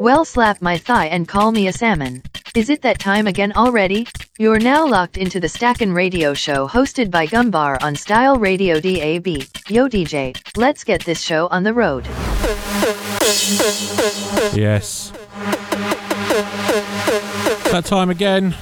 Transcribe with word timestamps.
Well, 0.00 0.24
slap 0.24 0.60
my 0.60 0.78
thigh 0.78 1.06
and 1.06 1.28
call 1.28 1.52
me 1.52 1.68
a 1.68 1.72
salmon. 1.72 2.22
Is 2.56 2.68
it 2.70 2.82
that 2.82 2.98
time 2.98 3.26
again 3.28 3.52
already? 3.52 4.06
You're 4.36 4.58
now 4.58 4.86
locked 4.86 5.16
into 5.16 5.38
the 5.38 5.48
Stackin' 5.48 5.92
Radio 5.92 6.34
Show 6.34 6.66
hosted 6.66 7.10
by 7.10 7.26
Gumbar 7.26 7.82
on 7.82 7.94
Style 7.94 8.36
Radio 8.36 8.80
DAB. 8.80 9.26
Yo, 9.68 9.88
DJ, 9.88 10.36
let's 10.56 10.84
get 10.84 11.04
this 11.04 11.20
show 11.20 11.46
on 11.48 11.62
the 11.62 11.72
road. 11.72 12.04
Yes. 14.54 15.12
That 17.70 17.84
time 17.84 18.10
again. 18.10 18.56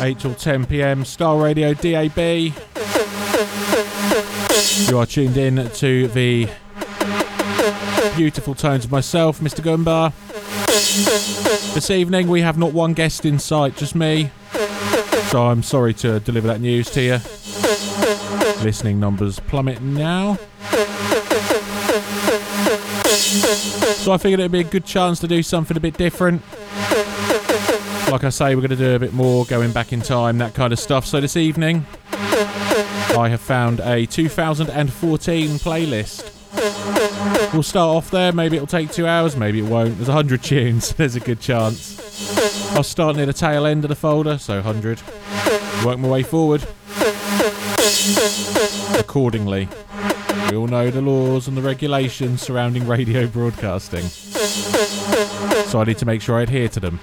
8 0.00 0.18
till 0.18 0.34
10 0.34 0.66
pm, 0.66 1.04
Style 1.04 1.38
Radio 1.38 1.74
DAB. 1.74 2.73
You 4.76 4.98
are 4.98 5.06
tuned 5.06 5.36
in 5.36 5.70
to 5.70 6.08
the 6.08 6.48
beautiful 8.16 8.56
tones 8.56 8.84
of 8.84 8.90
myself, 8.90 9.38
Mr. 9.38 9.60
Gumbar. 9.60 10.12
This 11.74 11.90
evening 11.90 12.26
we 12.26 12.40
have 12.40 12.58
not 12.58 12.72
one 12.72 12.92
guest 12.92 13.24
in 13.24 13.38
sight, 13.38 13.76
just 13.76 13.94
me. 13.94 14.30
So 15.28 15.46
I'm 15.46 15.62
sorry 15.62 15.94
to 15.94 16.18
deliver 16.20 16.48
that 16.48 16.60
news 16.60 16.90
to 16.90 17.02
you. 17.02 17.18
Listening 18.64 18.98
numbers 18.98 19.38
plummet 19.38 19.80
now. 19.80 20.38
So 24.02 24.12
I 24.12 24.18
figured 24.18 24.40
it'd 24.40 24.52
be 24.52 24.60
a 24.60 24.64
good 24.64 24.84
chance 24.84 25.20
to 25.20 25.28
do 25.28 25.42
something 25.42 25.76
a 25.76 25.80
bit 25.80 25.96
different. 25.96 26.42
Like 28.10 28.24
I 28.24 28.28
say, 28.30 28.54
we're 28.54 28.60
going 28.60 28.70
to 28.70 28.76
do 28.76 28.96
a 28.96 28.98
bit 28.98 29.14
more 29.14 29.44
going 29.46 29.72
back 29.72 29.92
in 29.92 30.00
time, 30.00 30.38
that 30.38 30.54
kind 30.54 30.72
of 30.72 30.78
stuff. 30.78 31.06
So 31.06 31.20
this 31.20 31.36
evening, 31.36 31.86
I 33.16 33.28
have 33.28 33.40
found 33.40 33.80
a 33.80 34.06
2014 34.06 35.48
playlist. 35.58 36.30
We'll 37.52 37.62
start 37.62 37.96
off 37.96 38.10
there. 38.10 38.32
Maybe 38.32 38.56
it'll 38.56 38.66
take 38.66 38.90
two 38.90 39.06
hours, 39.06 39.36
maybe 39.36 39.60
it 39.60 39.68
won't. 39.68 39.96
There's 39.96 40.08
100 40.08 40.42
tunes, 40.42 40.92
there's 40.96 41.14
a 41.16 41.20
good 41.20 41.40
chance. 41.40 42.74
I'll 42.74 42.82
start 42.82 43.16
near 43.16 43.26
the 43.26 43.32
tail 43.32 43.66
end 43.66 43.84
of 43.84 43.88
the 43.88 43.94
folder, 43.94 44.38
so 44.38 44.56
100. 44.56 45.00
Work 45.84 45.98
my 45.98 46.08
way 46.08 46.22
forward. 46.22 46.66
Accordingly. 48.98 49.68
We 50.50 50.56
all 50.56 50.66
know 50.66 50.90
the 50.90 51.00
laws 51.00 51.46
and 51.46 51.56
the 51.56 51.62
regulations 51.62 52.42
surrounding 52.42 52.86
radio 52.86 53.26
broadcasting. 53.26 54.04
So 55.66 55.80
I 55.80 55.84
need 55.84 55.98
to 55.98 56.06
make 56.06 56.20
sure 56.20 56.38
I 56.38 56.42
adhere 56.42 56.68
to 56.70 56.80
them. 56.80 57.00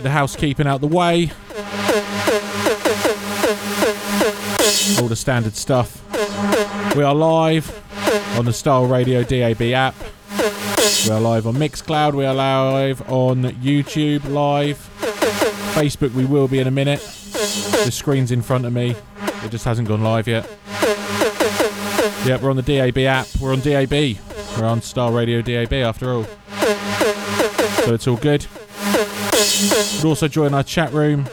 Get 0.00 0.04
the 0.04 0.10
housekeeping 0.12 0.66
out 0.66 0.80
the 0.80 0.86
way. 0.86 1.30
All 4.98 5.08
the 5.08 5.14
standard 5.14 5.54
stuff. 5.56 6.02
We 6.96 7.02
are 7.02 7.14
live 7.14 7.68
on 8.38 8.46
the 8.46 8.52
Style 8.54 8.86
Radio 8.86 9.22
DAB 9.22 9.60
app. 9.60 9.94
We 11.04 11.10
are 11.10 11.20
live 11.20 11.46
on 11.46 11.56
Mixcloud. 11.56 12.14
We 12.14 12.24
are 12.24 12.32
live 12.32 13.06
on 13.10 13.42
YouTube 13.42 14.26
live. 14.30 14.78
Facebook 15.74 16.14
we 16.14 16.24
will 16.24 16.48
be 16.48 16.60
in 16.60 16.66
a 16.66 16.70
minute. 16.70 17.00
The 17.02 17.90
screen's 17.92 18.32
in 18.32 18.40
front 18.40 18.64
of 18.64 18.72
me. 18.72 18.96
It 19.44 19.50
just 19.50 19.66
hasn't 19.66 19.86
gone 19.86 20.02
live 20.02 20.26
yet. 20.26 20.48
Yep, 22.24 22.40
we're 22.40 22.48
on 22.48 22.56
the 22.56 22.62
DAB 22.62 22.96
app. 23.00 23.26
We're 23.38 23.52
on 23.52 23.60
DAB. 23.60 24.16
We're 24.58 24.66
on 24.66 24.80
Style 24.80 25.12
Radio 25.12 25.42
DAB 25.42 25.74
after 25.74 26.10
all. 26.14 26.24
So 27.84 27.92
it's 27.92 28.08
all 28.08 28.16
good. 28.16 28.46
Also 30.04 30.28
join 30.28 30.54
our 30.54 30.62
chat 30.62 30.92
room, 30.94 31.26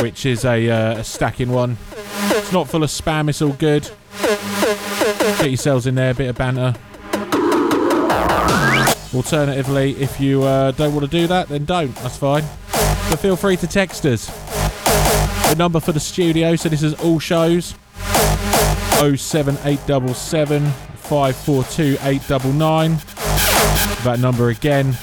which 0.00 0.24
is 0.24 0.44
a, 0.44 0.70
uh, 0.70 0.98
a 0.98 1.04
Stackin' 1.04 1.50
one. 1.50 1.76
It's 2.30 2.52
not 2.52 2.68
full 2.68 2.84
of 2.84 2.90
spam, 2.90 3.28
it's 3.28 3.42
all 3.42 3.52
good. 3.54 3.90
Get 5.38 5.48
yourselves 5.48 5.86
in 5.88 5.96
there, 5.96 6.12
a 6.12 6.14
bit 6.14 6.28
of 6.30 6.36
banter. 6.36 6.74
Alternatively, 9.14 9.96
if 10.00 10.20
you 10.20 10.44
uh, 10.44 10.70
don't 10.72 10.94
want 10.94 11.10
to 11.10 11.10
do 11.10 11.26
that, 11.26 11.48
then 11.48 11.64
don't. 11.64 11.94
That's 11.96 12.16
fine. 12.16 12.44
But 13.10 13.16
feel 13.16 13.36
free 13.36 13.56
to 13.56 13.66
text 13.66 14.06
us. 14.06 14.26
The 15.48 15.56
number 15.56 15.80
for 15.80 15.92
the 15.92 16.00
studio, 16.00 16.54
so 16.54 16.68
this 16.68 16.84
is 16.84 16.94
all 16.94 17.18
shows 17.18 17.74
07877 19.00 20.70
542 20.70 21.98
899. 22.00 22.90
That 24.04 24.20
number 24.20 24.50
again 24.50 24.96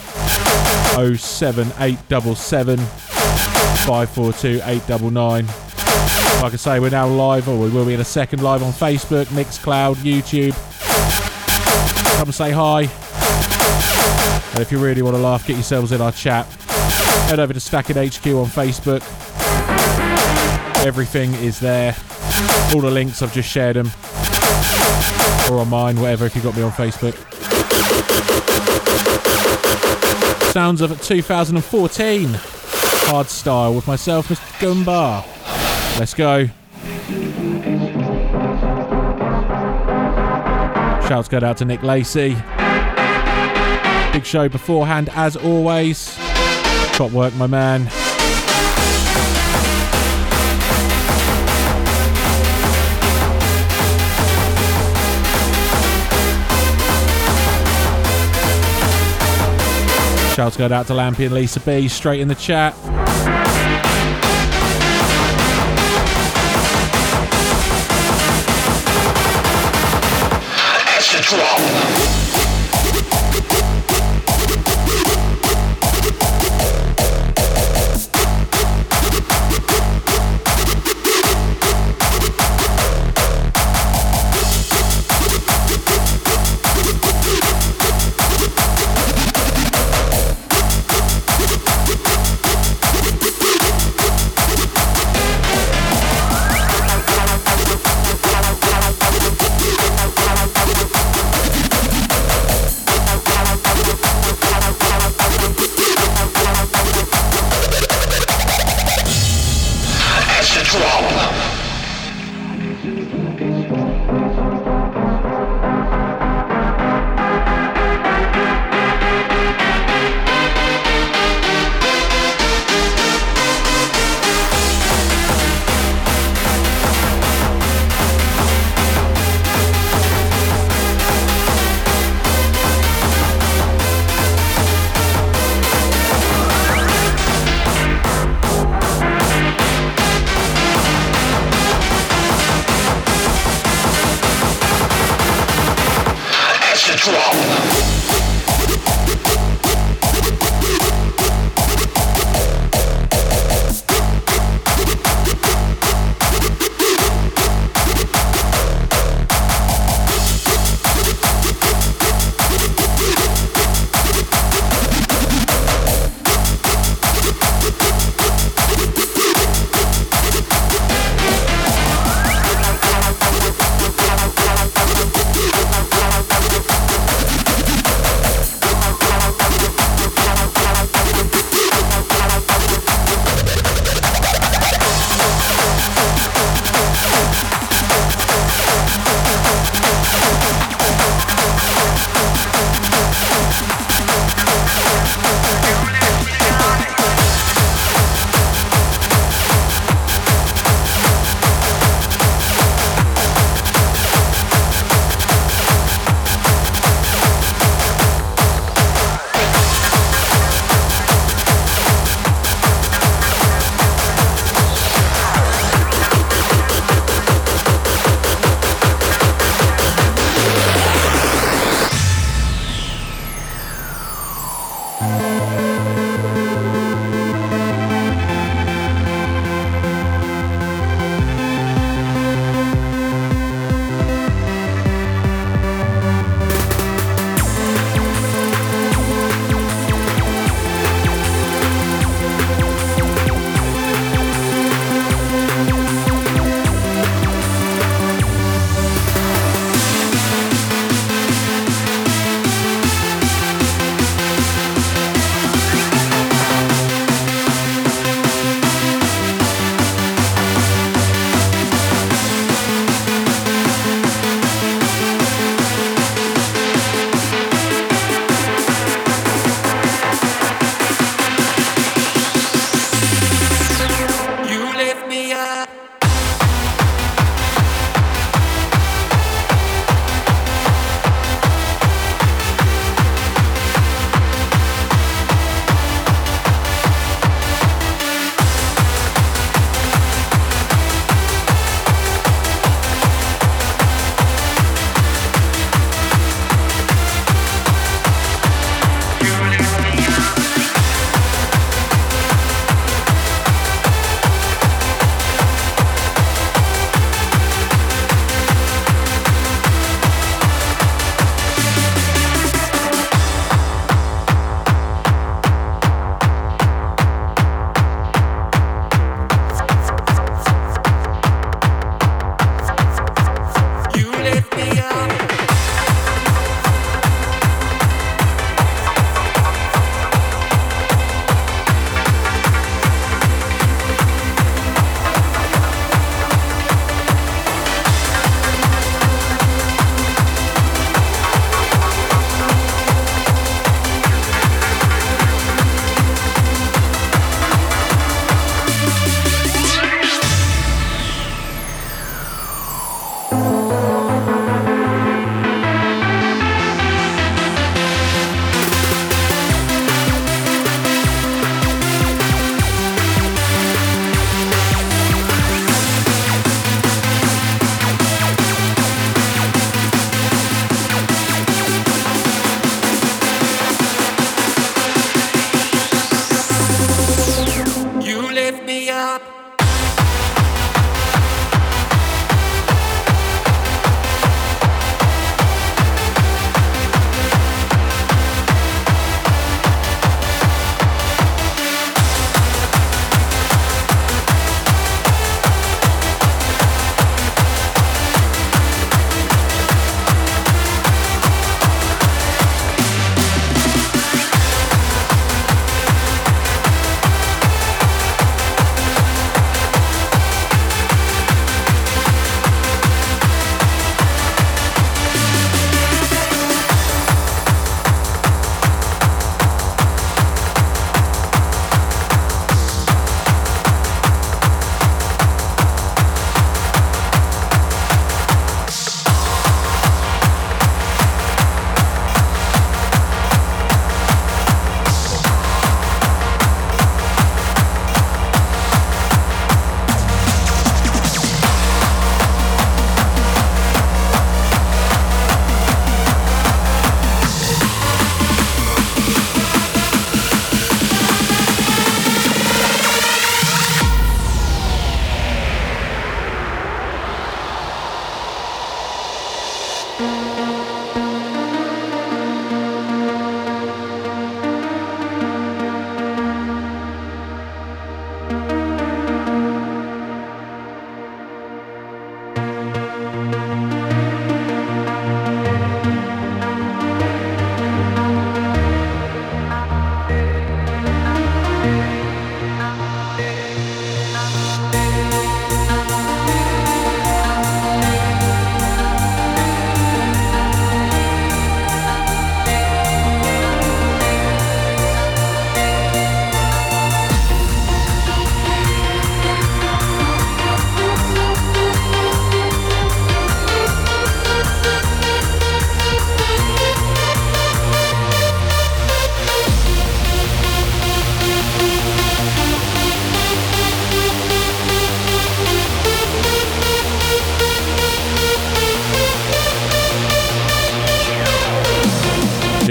07877 0.95 2.77
542 2.77 4.61
899. 4.63 5.45
Like 6.41 6.53
I 6.53 6.55
say, 6.55 6.79
we're 6.79 6.89
now 6.89 7.05
live, 7.07 7.49
or 7.49 7.59
we 7.59 7.69
will 7.69 7.85
be 7.85 7.93
in 7.93 7.99
a 7.99 8.05
second 8.05 8.41
live 8.41 8.63
on 8.63 8.71
Facebook, 8.71 9.25
Mixcloud, 9.25 9.95
YouTube. 9.95 10.55
Come 12.17 12.31
say 12.31 12.51
hi. 12.51 12.83
And 14.53 14.59
if 14.61 14.71
you 14.71 14.79
really 14.79 15.01
want 15.01 15.17
to 15.17 15.21
laugh, 15.21 15.45
get 15.45 15.55
yourselves 15.55 15.91
in 15.91 15.99
our 15.99 16.13
chat. 16.13 16.45
Head 17.27 17.41
over 17.41 17.51
to 17.53 17.59
Stackin' 17.59 17.97
HQ 17.97 18.25
on 18.27 18.45
Facebook. 18.45 19.01
Everything 20.85 21.33
is 21.35 21.59
there. 21.59 21.93
All 22.73 22.79
the 22.79 22.89
links, 22.89 23.21
I've 23.21 23.33
just 23.33 23.49
shared 23.49 23.75
them. 23.75 23.91
Or 25.51 25.59
on 25.59 25.69
mine, 25.69 25.99
whatever, 25.99 26.25
if 26.25 26.37
you 26.37 26.41
got 26.41 26.55
me 26.55 26.61
on 26.63 26.71
Facebook. 26.71 27.15
Sounds 30.55 30.79
of 30.79 31.01
2014 31.01 32.29
hardstyle 32.29 33.75
with 33.75 33.85
myself, 33.87 34.29
Mr. 34.29 34.85
Gumbar. 34.85 35.21
Let's 35.99 36.13
go. 36.13 36.45
Shouts 41.09 41.27
go 41.27 41.39
out 41.39 41.57
to 41.57 41.65
Nick 41.65 41.83
Lacey. 41.83 42.37
Big 44.13 44.25
show 44.25 44.47
beforehand, 44.47 45.09
as 45.11 45.35
always. 45.35 46.15
Top 46.93 47.11
work, 47.11 47.33
my 47.33 47.47
man. 47.47 47.89
Shouts 60.35 60.57
go 60.57 60.65
out 60.65 60.85
to 60.87 60.93
Lampy 60.93 61.23
and 61.23 61.33
Lisa 61.33 61.61
B 61.61 61.87
straight 61.87 62.19
in 62.19 62.27
the 62.27 62.35
chat. 62.35 62.75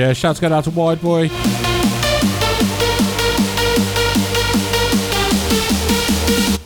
Yeah, 0.04 0.12
shouts 0.12 0.38
go 0.38 0.52
out 0.52 0.64
to 0.64 0.70
Wide 0.70 1.00
Boy. 1.00 1.28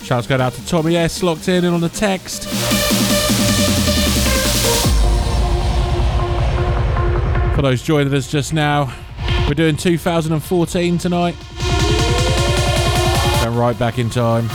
Shouts 0.02 0.26
go 0.26 0.38
out 0.38 0.54
to 0.54 0.66
Tommy 0.66 0.96
S. 0.96 1.22
Locked 1.22 1.46
in 1.46 1.64
and 1.64 1.72
on 1.72 1.80
the 1.80 1.88
text. 1.88 2.48
For 7.54 7.62
those 7.62 7.80
joining 7.80 8.12
us 8.12 8.28
just 8.28 8.52
now, 8.52 8.92
we're 9.46 9.54
doing 9.54 9.76
2014 9.76 10.98
tonight. 10.98 11.36
Going 13.44 13.56
right 13.56 13.78
back 13.78 14.00
in 14.00 14.10
time. 14.10 14.48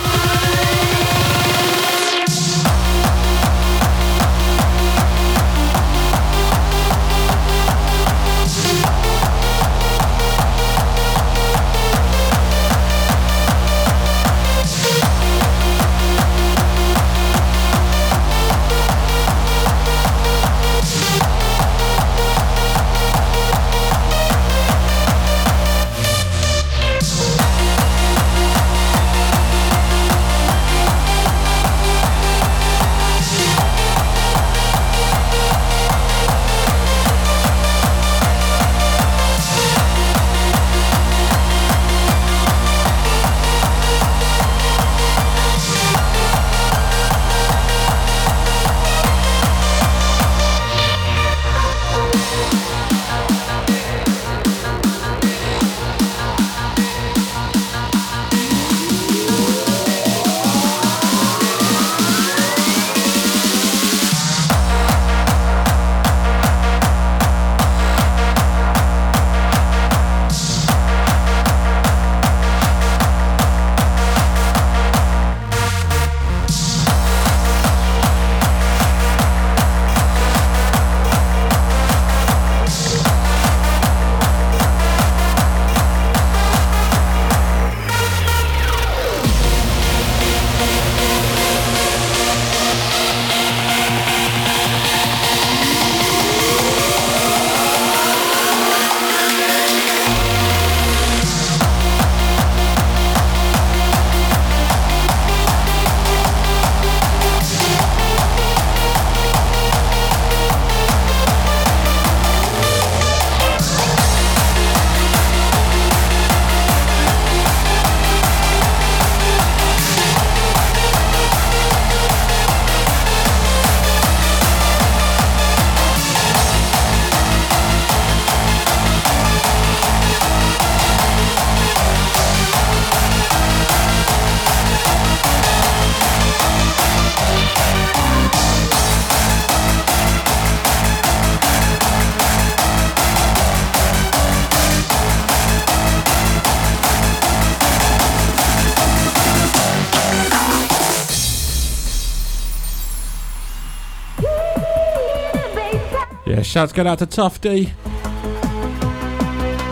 Shouts 156.53 156.71
go 156.71 156.85
out 156.85 156.99
to 156.99 157.07
Tufty. 157.07 157.73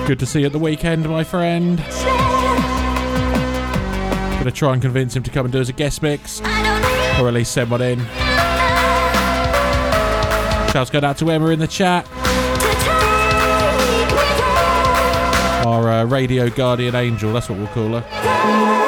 Good 0.08 0.18
to 0.18 0.26
see 0.26 0.40
you 0.40 0.48
at 0.48 0.52
the 0.52 0.58
weekend, 0.58 1.08
my 1.08 1.24
friend. 1.24 1.78
Gonna 4.40 4.50
try 4.50 4.74
and 4.74 4.82
convince 4.82 5.16
him 5.16 5.22
to 5.22 5.30
come 5.30 5.46
and 5.46 5.54
do 5.54 5.60
as 5.60 5.70
a 5.70 5.74
guest 5.74 6.02
mix, 6.02 6.42
or 6.42 7.28
at 7.28 7.34
least 7.36 7.52
send 7.52 7.70
one 7.70 7.84
in. 7.84 8.00
Shouts 10.72 10.90
go 10.90 11.02
out 11.04 11.20
to 11.20 11.30
Emma 11.30 11.50
in 11.50 11.60
the 11.60 11.68
chat. 11.68 12.08
Our 15.68 15.88
uh, 15.88 16.06
radio 16.06 16.50
guardian 16.50 16.96
angel, 16.96 17.32
that's 17.32 17.48
what 17.48 17.60
we'll 17.60 17.68
call 17.68 18.00
her. 18.00 18.81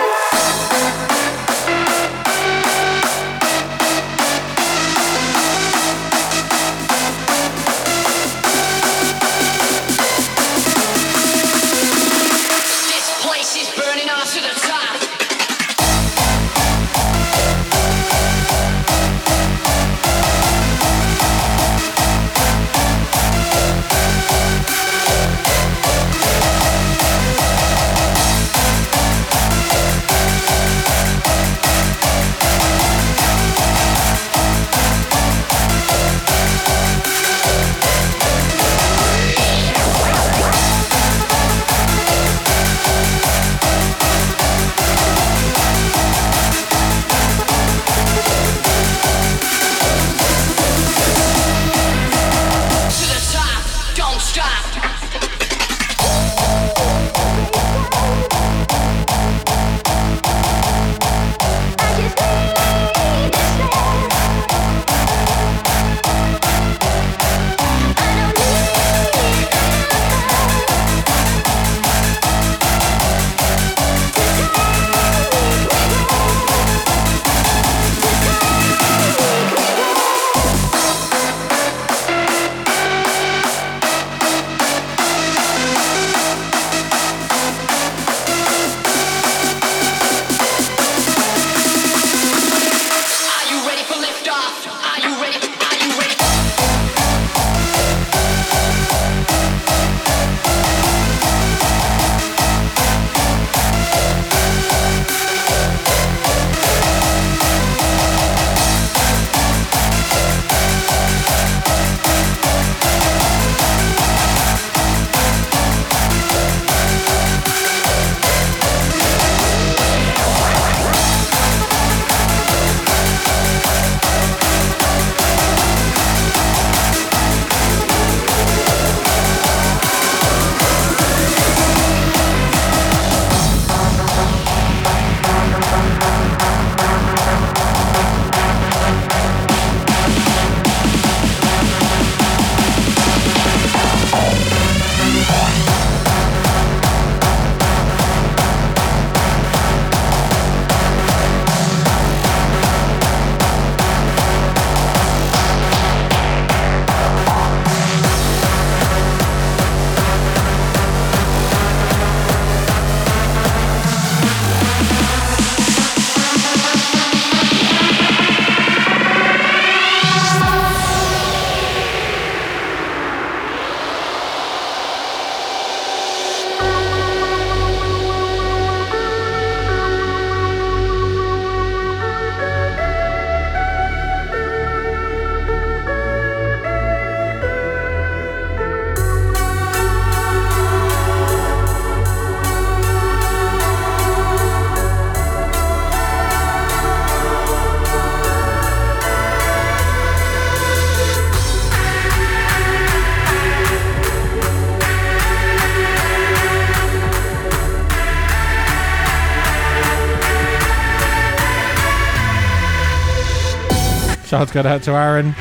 Shouts 214.33 214.51
go 214.51 214.61
out 214.61 214.81
to 214.81 214.91
Aaron. 214.93 215.35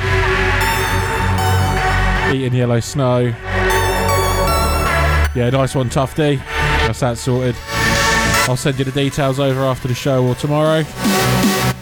Eating 2.37 2.53
yellow 2.53 2.79
snow. 2.79 3.21
Yeah, 5.35 5.49
nice 5.51 5.75
one, 5.75 5.89
Tufty. 5.89 6.37
That's 6.37 7.01
that 7.01 7.17
sorted. 7.17 7.57
I'll 8.51 8.59
send 8.59 8.79
you 8.79 8.85
the 8.85 8.91
details 8.91 9.41
over 9.41 9.61
after 9.61 9.89
the 9.89 9.95
show 9.95 10.27
or 10.27 10.35
tomorrow. 10.35 10.83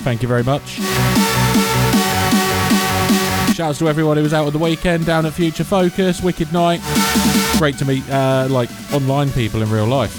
Thank 0.04 0.22
you 0.22 0.28
very 0.28 0.44
much. 0.44 0.78
Shouts 3.56 3.80
to 3.80 3.88
everyone 3.88 4.16
who 4.16 4.22
was 4.22 4.32
out 4.32 4.46
on 4.46 4.52
the 4.52 4.60
weekend 4.60 5.04
down 5.04 5.26
at 5.26 5.32
Future 5.32 5.64
Focus. 5.64 6.22
Wicked 6.22 6.52
night. 6.52 6.80
Great 7.58 7.76
to 7.78 7.84
meet 7.84 8.08
uh, 8.08 8.46
like 8.48 8.70
online 8.92 9.32
people 9.32 9.62
in 9.62 9.70
real 9.72 9.86
life. 9.86 10.16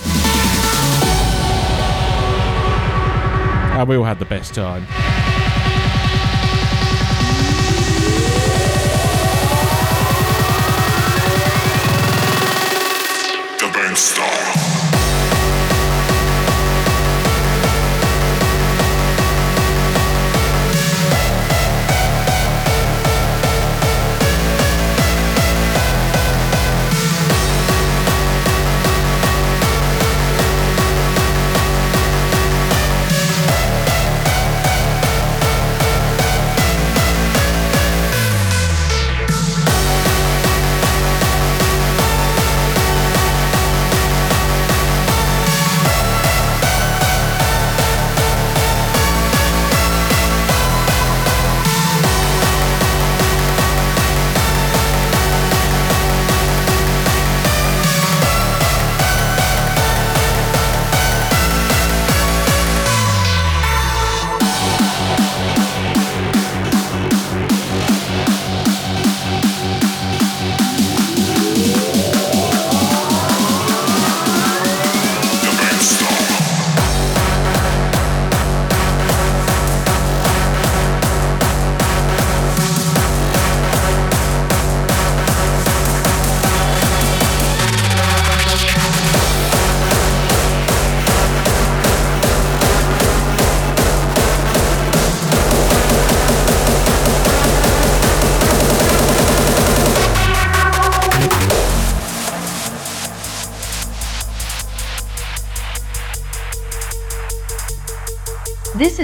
And 3.78 3.88
we 3.88 3.96
all 3.96 4.04
had 4.04 4.20
the 4.20 4.26
best 4.26 4.54
time. 4.54 4.86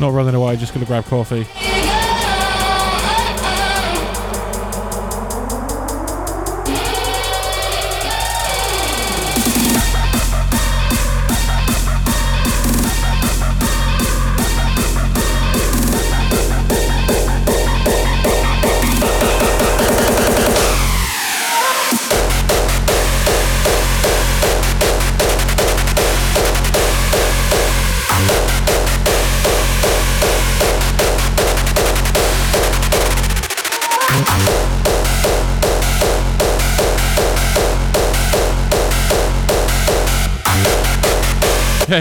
Not 0.00 0.14
running 0.14 0.34
away, 0.34 0.56
just 0.56 0.72
gonna 0.72 0.86
grab 0.86 1.04
coffee. 1.04 1.46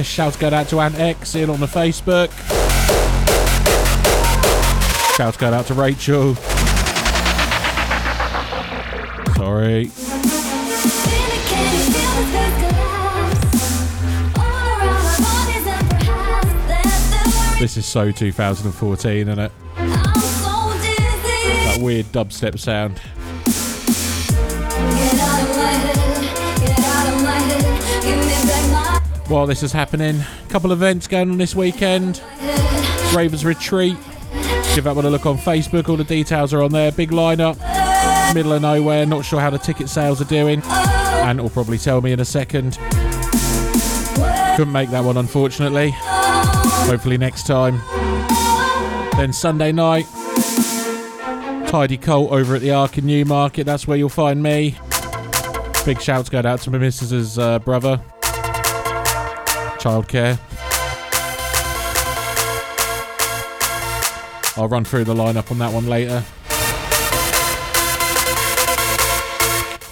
Shouts 0.04 0.38
go 0.38 0.50
out 0.50 0.68
to 0.70 0.80
Ant 0.80 0.96
X 1.00 1.36
in 1.36 1.50
on 1.50 1.60
the 1.60 1.66
Facebook. 1.66 2.30
Shouts 5.16 5.38
go 5.38 5.54
out 5.54 5.66
to 5.68 5.74
Rachel. 5.74 6.36
Sorry. 9.36 9.92
This 17.60 17.76
is 17.76 17.86
so 17.86 18.12
2014, 18.12 19.28
isn't 19.28 19.40
it? 19.40 19.52
That 21.66 21.78
weird 21.82 22.06
dubstep 22.08 22.58
sound. 22.58 23.02
While 29.30 29.46
this 29.46 29.62
is 29.62 29.72
happening, 29.72 30.20
a 30.22 30.50
couple 30.50 30.72
events 30.72 31.08
going 31.08 31.30
on 31.30 31.38
this 31.38 31.56
weekend. 31.56 32.20
Ravens 33.16 33.46
Retreat. 33.46 33.96
Give 34.74 34.86
that 34.86 34.96
one 34.96 35.06
a 35.06 35.10
look 35.12 35.28
on 35.28 35.38
Facebook. 35.38 35.88
All 35.88 35.98
the 35.98 36.04
details 36.04 36.52
are 36.52 36.64
on 36.64 36.72
there. 36.72 36.92
Big 36.92 37.12
lineup. 37.12 37.56
Middle 38.34 38.54
of 38.54 38.64
nowhere. 38.64 39.06
Not 39.06 39.24
sure 39.24 39.40
how 39.40 39.52
the 39.52 39.60
ticket 39.60 39.88
sales 39.88 40.20
are 40.20 40.26
doing. 40.26 40.64
And 40.64 41.40
will 41.40 41.52
probably 41.52 41.78
tell 41.78 42.02
me 42.02 42.12
in 42.12 42.20
a 42.20 42.26
second. 42.26 42.80
Couldn't 44.56 44.74
make 44.74 44.90
that 44.90 45.04
one, 45.04 45.16
unfortunately. 45.16 45.94
Hopefully 45.94 47.20
next 47.20 47.46
time. 47.46 47.82
Then 49.16 49.32
Sunday 49.32 49.72
night, 49.72 50.08
Tidy 51.70 51.98
Colt 51.98 52.32
over 52.32 52.56
at 52.56 52.62
the 52.62 52.72
Ark 52.72 52.98
in 52.98 53.06
Newmarket. 53.06 53.68
That's 53.68 53.86
where 53.88 53.96
you'll 53.96 54.10
find 54.10 54.42
me. 54.42 54.76
Big 55.86 56.02
shouts 56.02 56.30
go 56.30 56.40
out 56.40 56.62
to 56.62 56.72
my 56.72 56.80
missus's 56.80 57.38
uh, 57.38 57.60
brother. 57.60 58.02
Childcare. 59.80 60.38
I'll 64.58 64.68
run 64.68 64.84
through 64.84 65.06
the 65.06 65.14
lineup 65.14 65.52
on 65.52 65.58
that 65.60 65.72
one 65.74 65.88
later. 65.88 66.24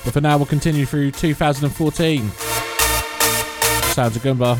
But 0.04 0.14
for 0.14 0.22
now, 0.22 0.38
we'll 0.38 0.46
continue 0.46 0.86
through 0.86 1.12
2014. 1.12 2.30
Sounds 3.92 4.16
of 4.16 4.22
Gumbar. 4.22 4.58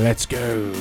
Let's 0.00 0.26
go. 0.26 0.72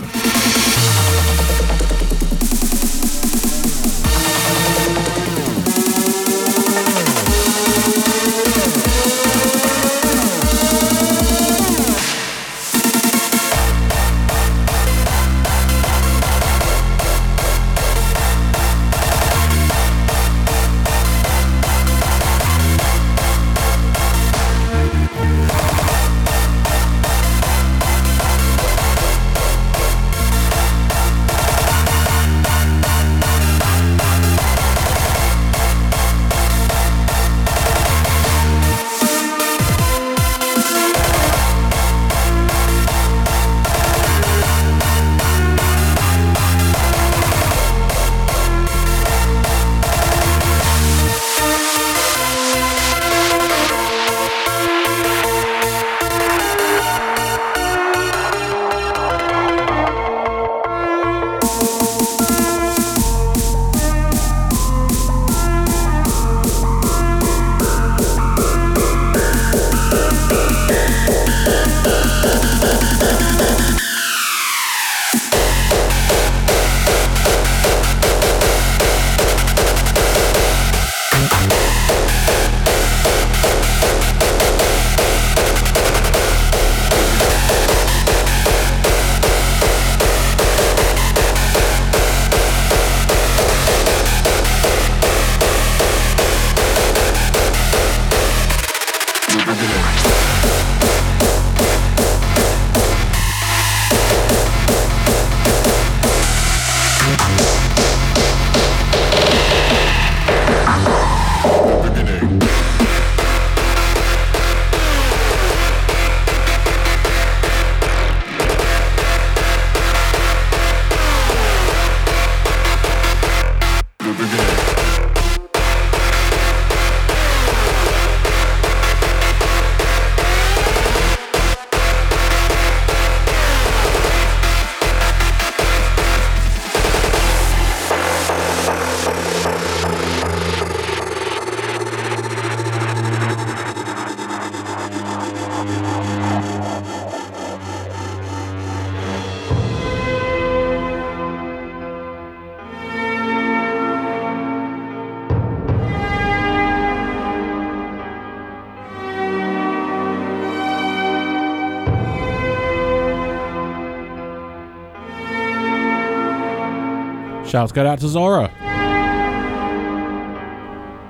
Shouts 167.64 167.72
go 167.72 167.88
out 167.88 168.00
to 168.00 168.10
Zora. 168.10 168.50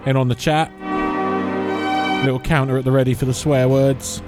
And 0.05 0.15
on 0.15 0.27
the 0.27 0.35
chat. 0.35 0.71
Little 2.23 2.39
counter 2.39 2.77
at 2.77 2.85
the 2.85 2.91
ready 2.91 3.15
for 3.15 3.25
the 3.25 3.33
swear 3.33 3.67
words. 3.67 4.21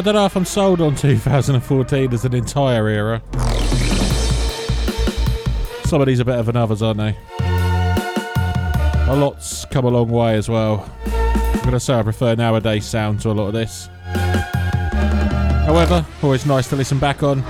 Don't 0.00 0.14
know 0.14 0.24
if 0.24 0.34
I'm 0.36 0.44
sold 0.44 0.80
on 0.80 0.96
2014 0.96 2.12
as 2.12 2.24
an 2.24 2.34
entire 2.34 2.88
era. 2.88 3.22
Some 5.84 6.00
of 6.00 6.06
these 6.06 6.20
are 6.20 6.24
better 6.24 6.42
than 6.42 6.56
others, 6.56 6.82
aren't 6.82 6.98
they? 6.98 7.16
A 7.38 9.14
lot's 9.14 9.64
come 9.66 9.84
a 9.84 9.88
long 9.88 10.08
way 10.08 10.34
as 10.34 10.48
well. 10.48 10.90
I'm 11.06 11.60
going 11.60 11.72
to 11.72 11.80
say 11.80 11.94
I 11.94 12.02
prefer 12.02 12.34
nowadays 12.34 12.86
sound 12.86 13.20
to 13.20 13.30
a 13.30 13.32
lot 13.32 13.46
of 13.46 13.52
this. 13.52 13.88
However, 15.66 16.04
always 16.22 16.44
nice 16.44 16.68
to 16.70 16.76
listen 16.76 16.98
back 16.98 17.22
on. 17.22 17.42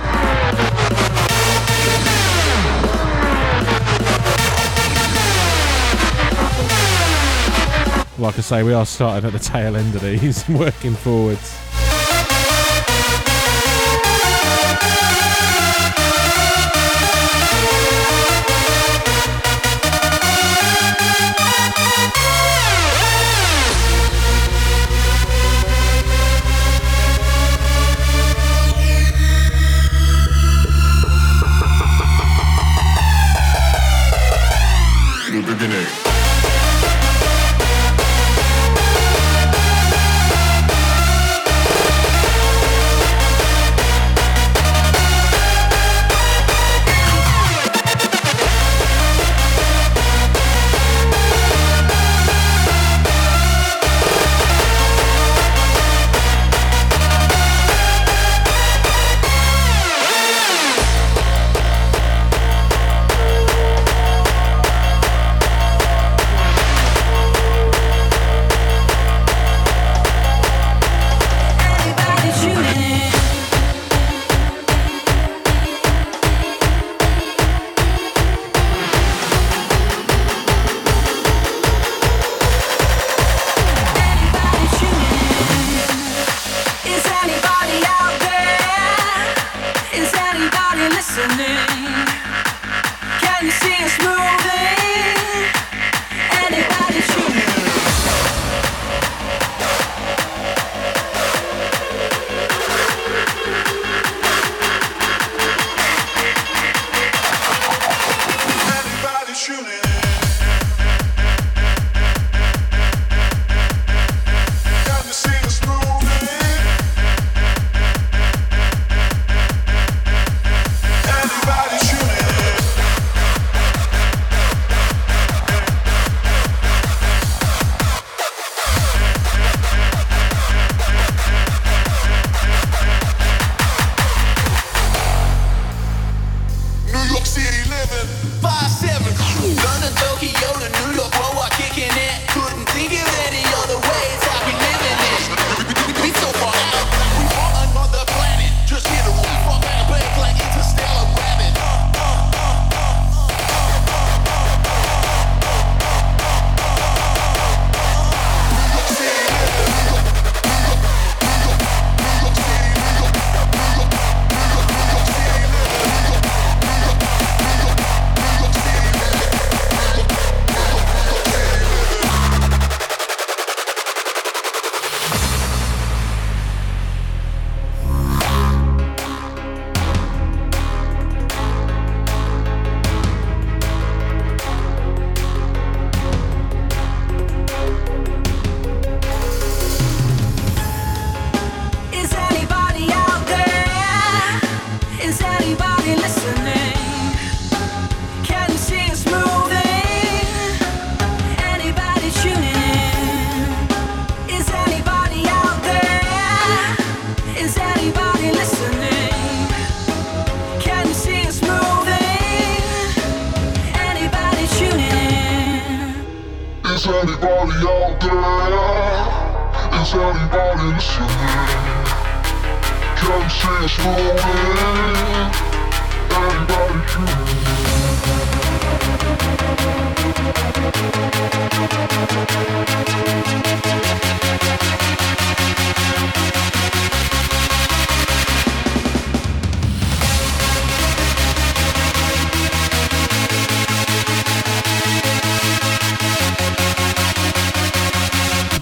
Like 8.17 8.37
I 8.37 8.41
say, 8.41 8.63
we 8.63 8.73
are 8.73 8.85
starting 8.85 9.25
at 9.25 9.33
the 9.33 9.39
tail 9.39 9.75
end 9.75 9.95
of 9.95 10.01
these, 10.01 10.47
working 10.49 10.93
forwards. 10.93 11.54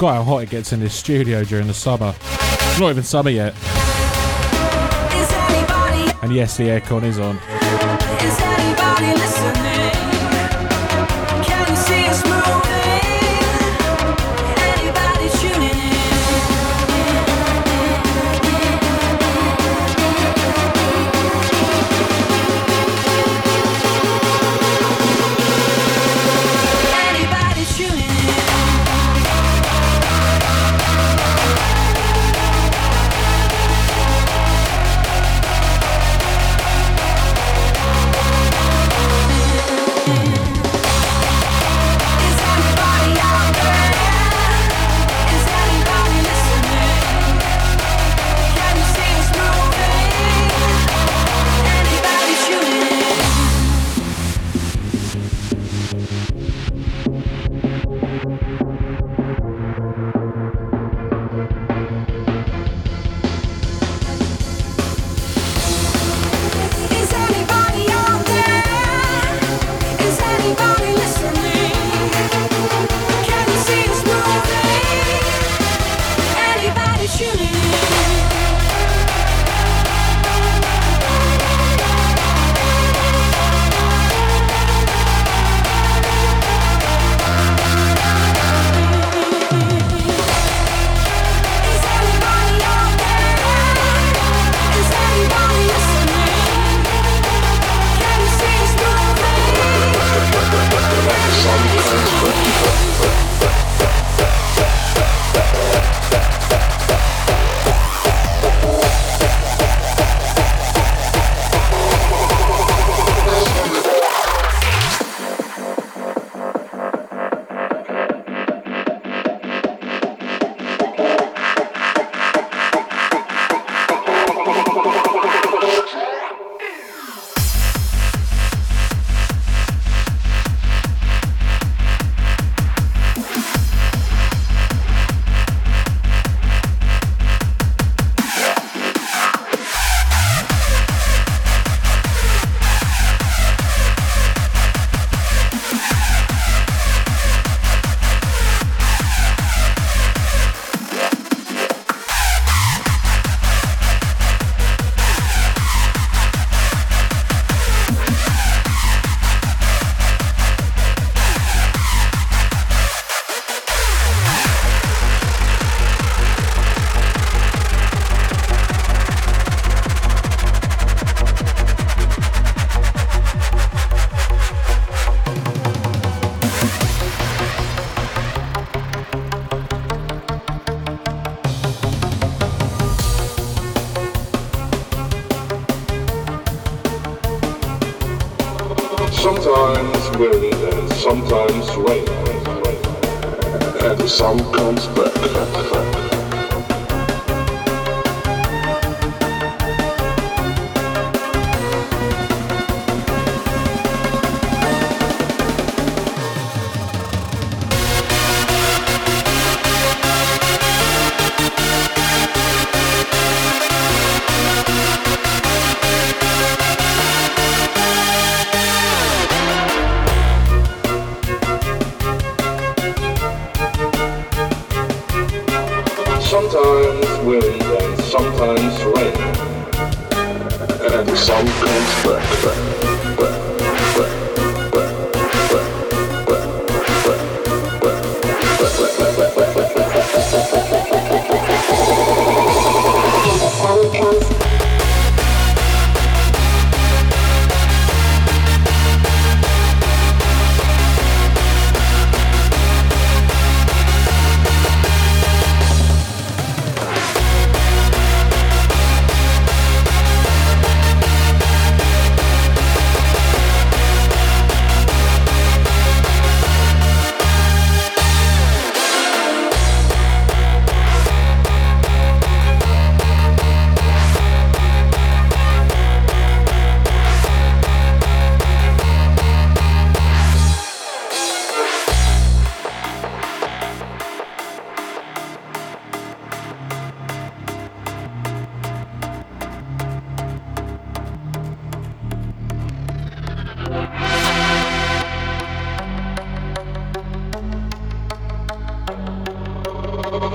forgot 0.04 0.16
how 0.16 0.24
hot 0.24 0.44
it 0.44 0.50
gets 0.50 0.74
in 0.74 0.82
this 0.82 0.94
studio 0.94 1.46
during 1.46 1.66
the 1.66 1.74
summer. 1.74 2.14
It's 2.20 2.78
not 2.78 2.90
even 2.90 3.04
summer 3.04 3.30
yet. 3.30 3.54
And 6.22 6.36
yes, 6.36 6.58
the 6.58 6.64
aircon 6.64 7.04
is 7.04 7.20
on. 7.20 7.40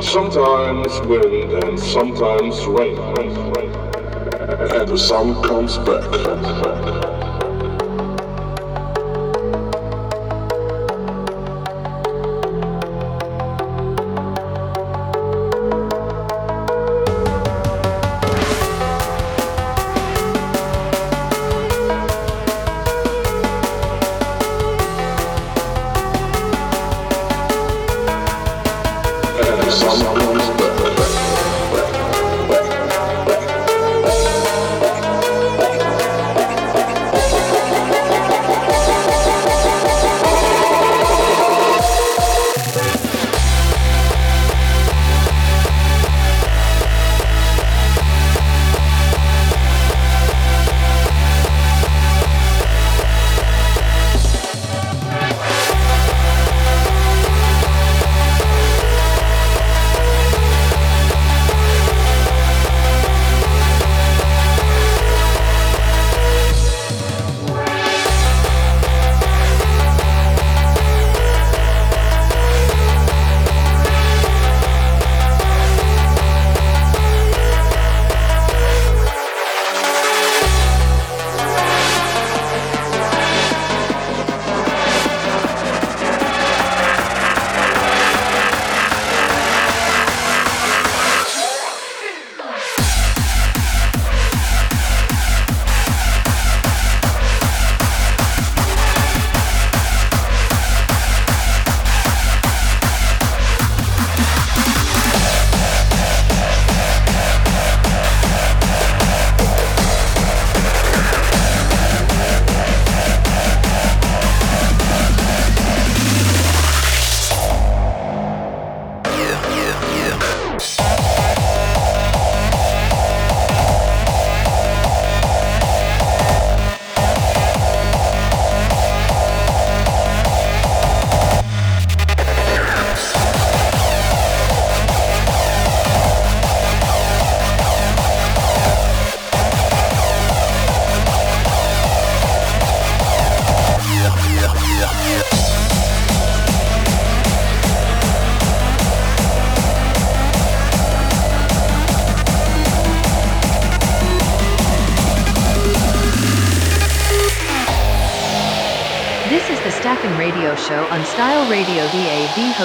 Sometimes 0.09 1.01
wind 1.03 1.53
and 1.53 1.79
sometimes 1.79 2.65
rain, 2.65 2.97
and 2.97 4.89
the 4.89 4.97
sun 4.97 5.35
comes 5.43 5.77
back. 5.77 7.08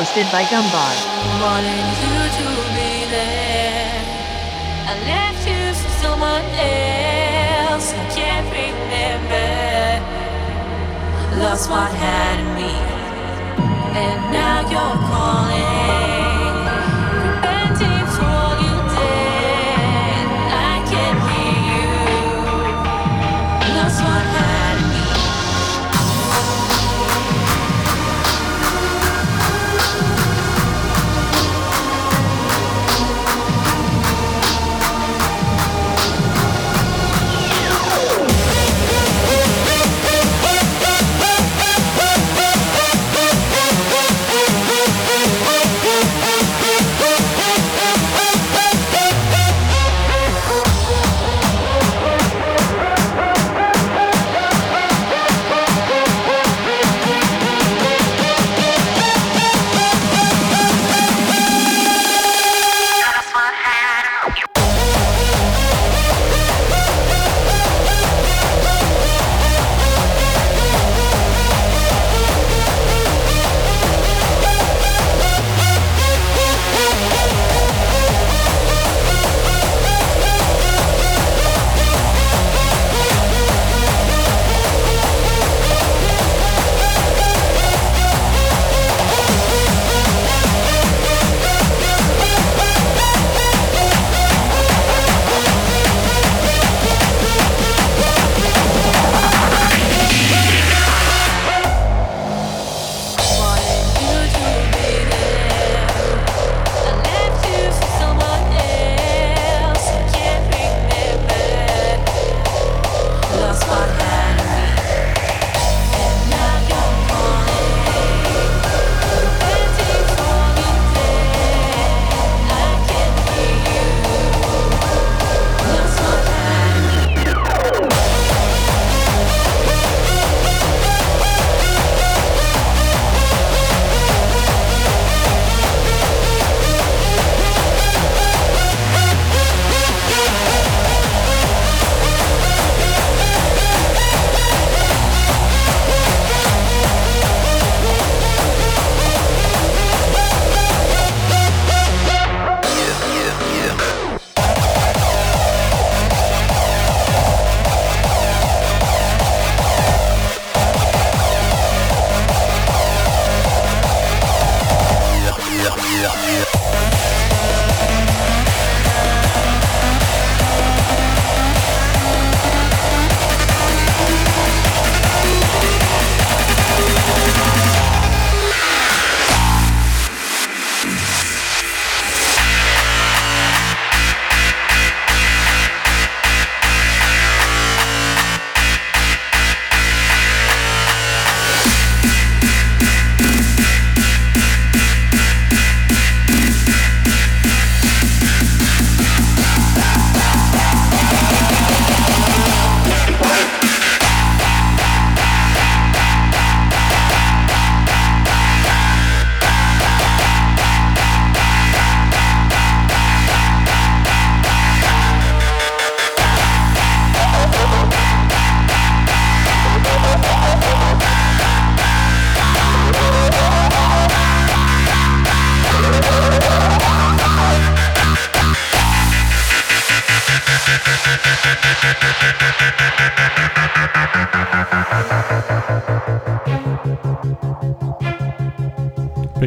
hosted 0.03 0.29
by 0.29 0.45
Gumbar. 0.45 1.02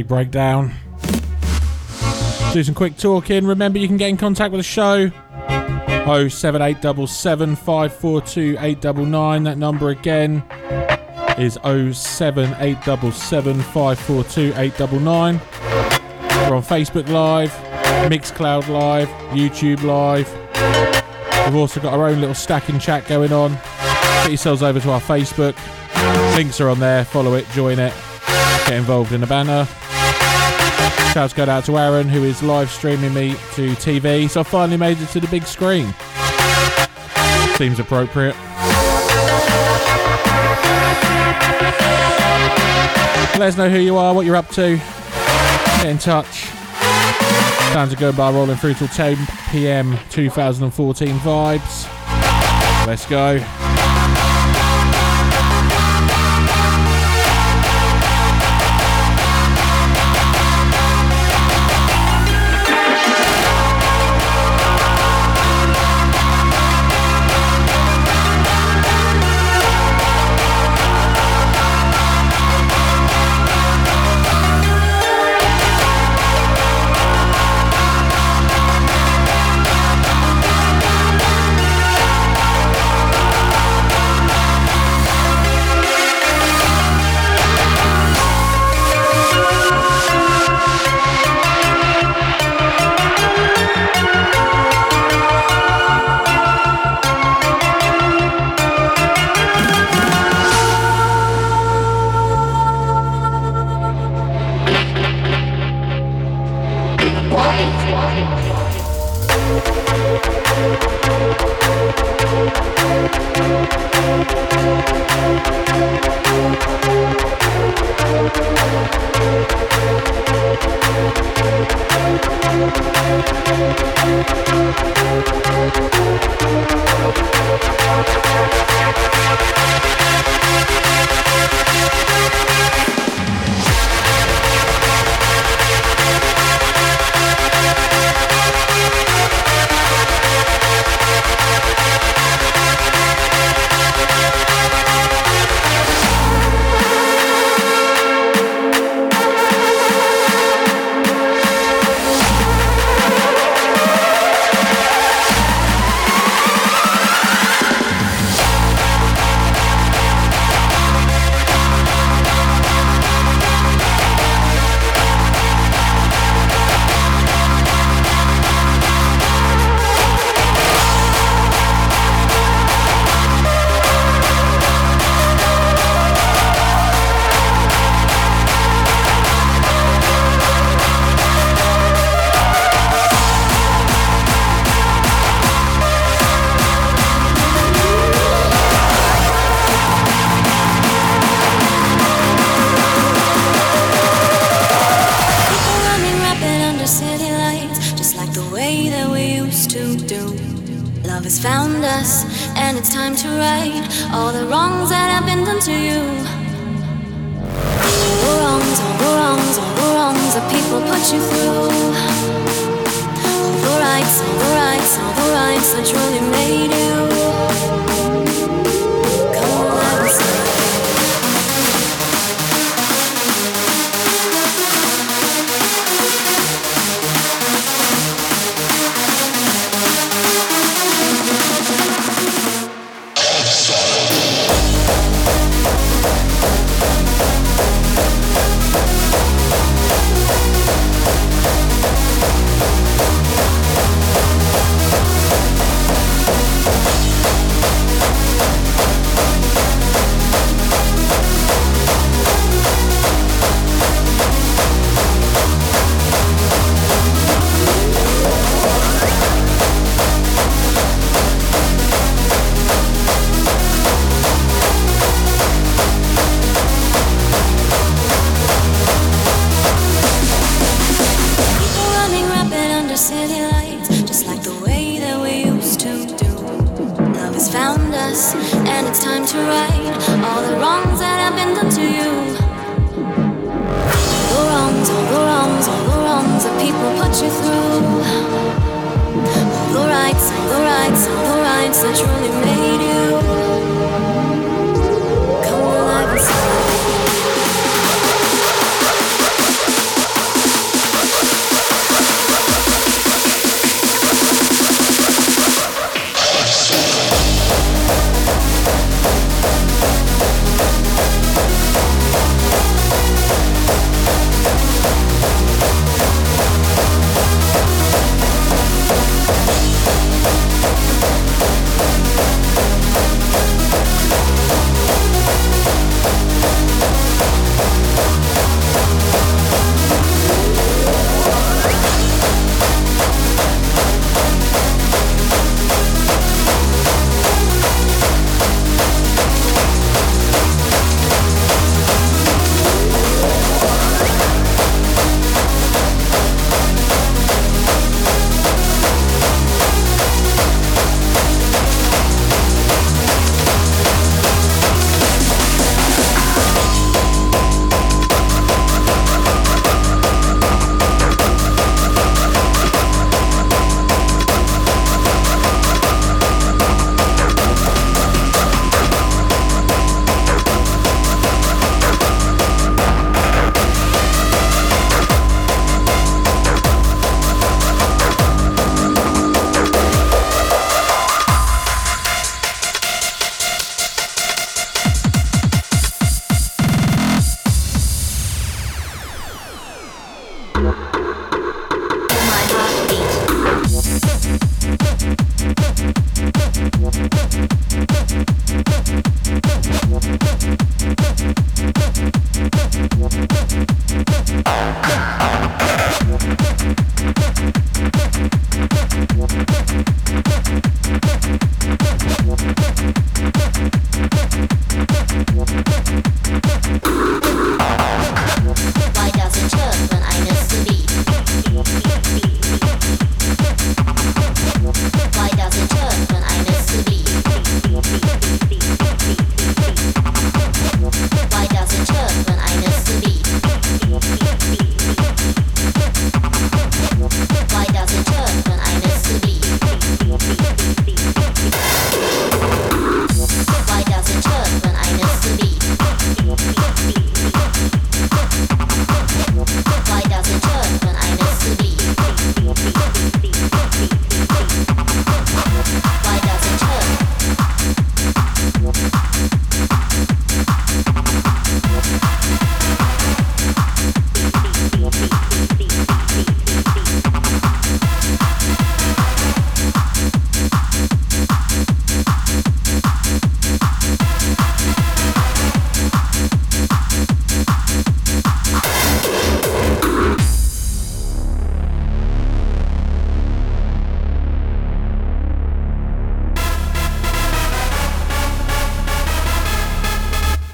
Big 0.06 0.08
breakdown. 0.08 0.72
Do 2.52 2.62
some 2.62 2.76
quick 2.76 2.96
talking. 2.96 3.44
Remember, 3.44 3.80
you 3.80 3.88
can 3.88 3.96
get 3.96 4.08
in 4.08 4.16
contact 4.16 4.52
with 4.52 4.60
the 4.60 4.62
show. 4.62 5.10
07877 6.06 7.56
542 7.56 8.56
899. 8.60 9.42
That 9.42 9.58
number 9.58 9.90
again 9.90 10.44
is 11.38 11.54
07877 11.64 13.60
542 13.60 14.52
899. 14.56 15.40
We're 16.48 16.56
on 16.56 16.62
Facebook 16.62 17.08
Live, 17.08 17.50
Mixcloud 18.08 18.68
Live, 18.68 19.08
YouTube 19.32 19.82
Live. 19.82 20.32
We've 21.46 21.56
also 21.56 21.80
got 21.80 21.94
our 21.94 22.06
own 22.06 22.20
little 22.20 22.36
Stackin' 22.36 22.78
chat 22.78 23.08
going 23.08 23.32
on. 23.32 23.54
Get 24.22 24.28
yourselves 24.28 24.62
over 24.62 24.78
to 24.78 24.90
our 24.92 25.00
Facebook. 25.00 25.56
Links 26.36 26.60
are 26.60 26.68
on 26.68 26.78
there. 26.78 27.04
Follow 27.04 27.34
it, 27.34 27.44
join 27.50 27.80
it, 27.80 27.92
get 28.66 28.74
involved 28.74 29.10
in 29.12 29.20
the 29.20 29.26
banner. 29.26 29.66
Shouts 31.16 31.32
go 31.32 31.44
out 31.44 31.64
to 31.64 31.78
Aaron, 31.78 32.10
who 32.10 32.24
is 32.24 32.42
live 32.42 32.68
streaming 32.70 33.14
me 33.14 33.30
to 33.54 33.70
TV. 33.76 34.28
So 34.28 34.40
I 34.40 34.42
finally 34.42 34.76
made 34.76 35.00
it 35.00 35.08
to 35.08 35.18
the 35.18 35.26
big 35.28 35.44
screen. 35.44 35.94
Seems 37.56 37.78
appropriate. 37.78 38.36
Let 43.38 43.48
us 43.48 43.56
know 43.56 43.70
who 43.70 43.78
you 43.78 43.96
are, 43.96 44.12
what 44.12 44.26
you're 44.26 44.36
up 44.36 44.50
to. 44.50 44.76
Get 44.76 45.86
in 45.86 45.96
touch. 45.96 46.42
Time 47.72 47.88
to 47.88 47.96
go 47.96 48.12
by 48.12 48.30
rolling 48.30 48.58
through 48.58 48.74
till 48.74 48.88
10 48.88 49.16
pm 49.48 49.98
2014 50.10 51.08
vibes. 51.20 52.86
Let's 52.86 53.06
go. 53.06 53.42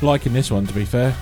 Liking 0.02 0.32
this 0.32 0.50
one, 0.50 0.66
to 0.66 0.74
be 0.74 0.84
fair. 0.84 1.14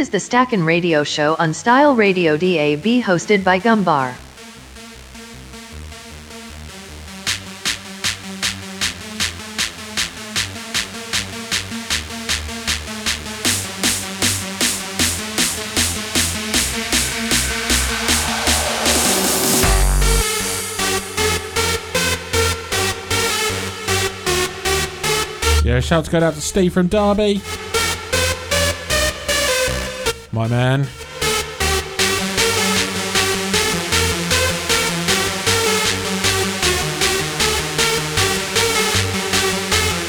Is 0.00 0.08
the 0.08 0.18
Stackin' 0.18 0.64
Radio 0.64 1.04
Show 1.04 1.36
on 1.38 1.52
Style 1.52 1.94
Radio 1.94 2.34
DAB 2.34 3.02
hosted 3.02 3.44
by 3.44 3.60
Gumbar. 3.60 4.14
Yeah, 25.62 25.80
shouts 25.80 26.08
go 26.08 26.20
out 26.20 26.32
to 26.32 26.40
Steve 26.40 26.72
from 26.72 26.86
Derby. 26.86 27.42
My 30.40 30.48
man. 30.48 30.84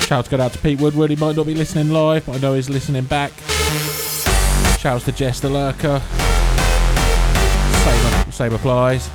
Shouts 0.06 0.30
go 0.30 0.40
out 0.40 0.54
to 0.54 0.60
Pete 0.60 0.80
Woodward. 0.80 1.10
He 1.10 1.18
might 1.18 1.36
not 1.36 1.46
be 1.46 1.54
listening 1.54 1.90
live, 1.90 2.26
but 2.26 2.38
I 2.38 2.40
know 2.40 2.54
he's 2.54 2.70
listening 2.70 3.04
back. 3.04 3.34
Shouts 4.80 5.04
to 5.04 5.12
Jess 5.12 5.42
the 5.42 5.50
Lurker. 5.50 6.00
Same, 7.84 8.32
same 8.32 8.54
applies. 8.54 9.10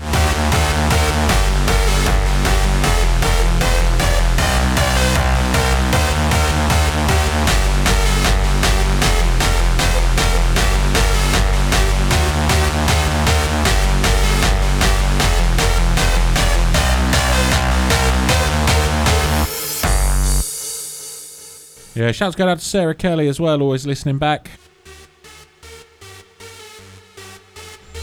Yeah, 21.96 22.12
shouts 22.12 22.36
go 22.36 22.46
out 22.46 22.58
to 22.58 22.64
Sarah 22.64 22.94
Kelly 22.94 23.26
as 23.26 23.40
well, 23.40 23.62
always 23.62 23.86
listening 23.86 24.18
back. 24.18 24.50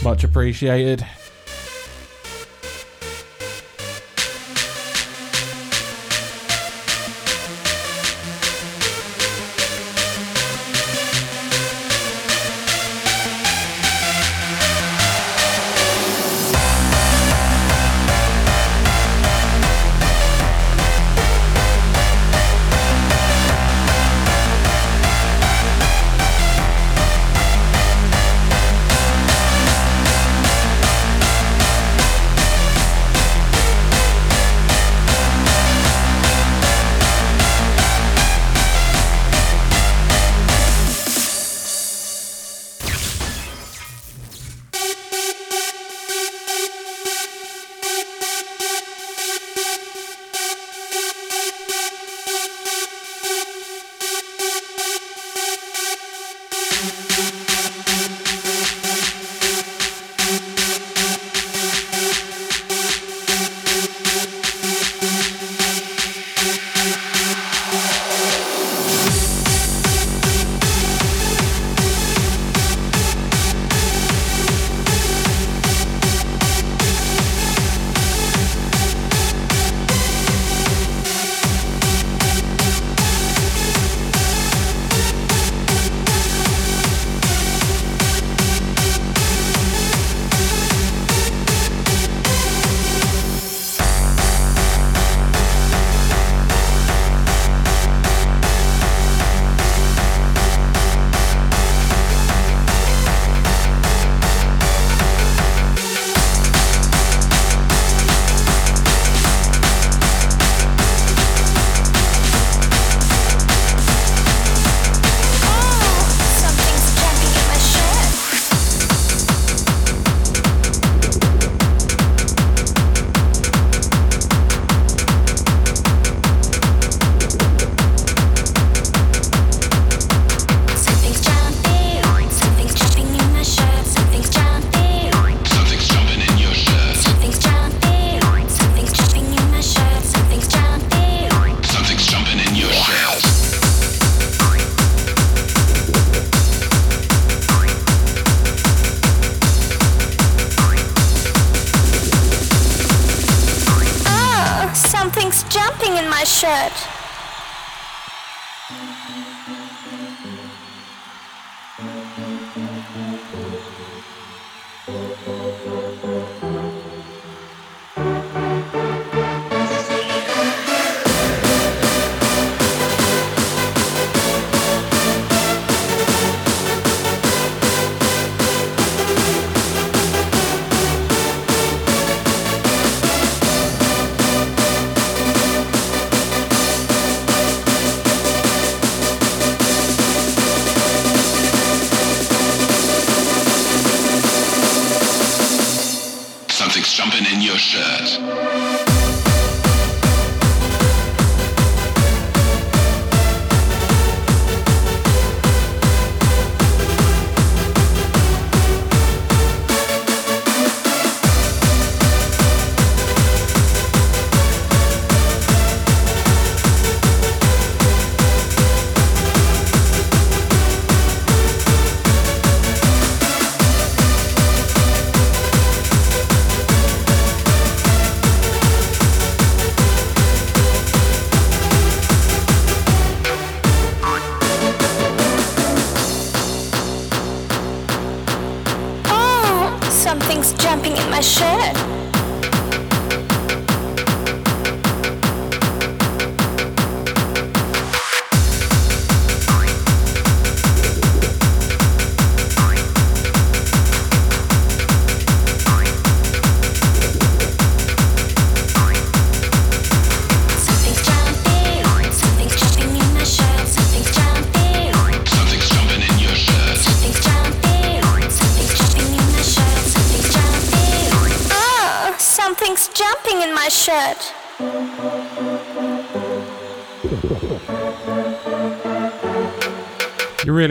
Much 0.02 0.24
appreciated. 0.24 1.06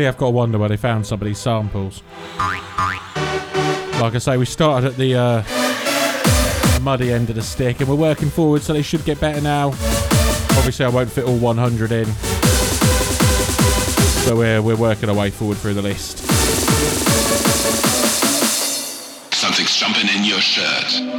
Really 0.03 0.11
have 0.11 0.17
got 0.17 0.25
to 0.25 0.31
wonder 0.31 0.57
where 0.57 0.67
they 0.67 0.75
found 0.75 1.05
some 1.05 1.21
of 1.21 1.25
these 1.25 1.39
samples. 1.39 2.03
Like 2.37 4.15
I 4.15 4.17
say, 4.17 4.35
we 4.35 4.43
started 4.43 4.87
at 4.87 4.97
the 4.97 5.15
uh, 5.15 6.79
muddy 6.81 7.13
end 7.13 7.29
of 7.29 7.35
the 7.35 7.41
stick 7.41 7.79
and 7.79 7.87
we're 7.87 7.95
working 7.95 8.29
forward, 8.29 8.61
so 8.61 8.73
they 8.73 8.81
should 8.81 9.05
get 9.05 9.21
better 9.21 9.39
now. 9.39 9.67
Obviously, 10.57 10.85
I 10.85 10.89
won't 10.89 11.09
fit 11.09 11.23
all 11.23 11.37
100 11.37 11.91
in. 11.93 12.05
So 14.25 14.35
we're, 14.35 14.61
we're 14.61 14.75
working 14.75 15.07
our 15.07 15.15
way 15.15 15.29
forward 15.29 15.57
through 15.57 15.75
the 15.75 15.81
list. 15.81 16.17
Something's 19.33 19.75
jumping 19.77 20.09
in 20.13 20.25
your 20.25 20.41
shirt. 20.41 21.12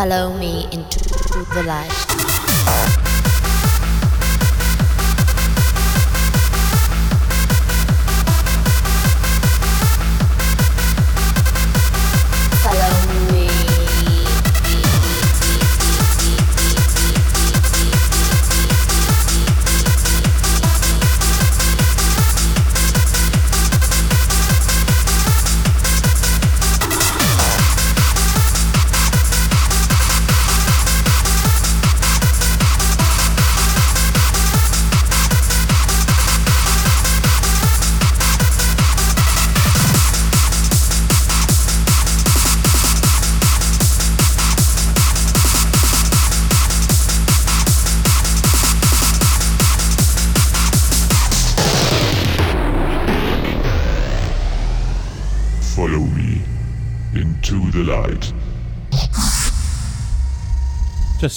Follow 0.00 0.29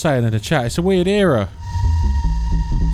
saying 0.04 0.26
in 0.26 0.32
the 0.32 0.39
chat, 0.39 0.66
it's 0.66 0.78
a 0.78 0.82
weird 0.82 1.08
era. 1.08 1.47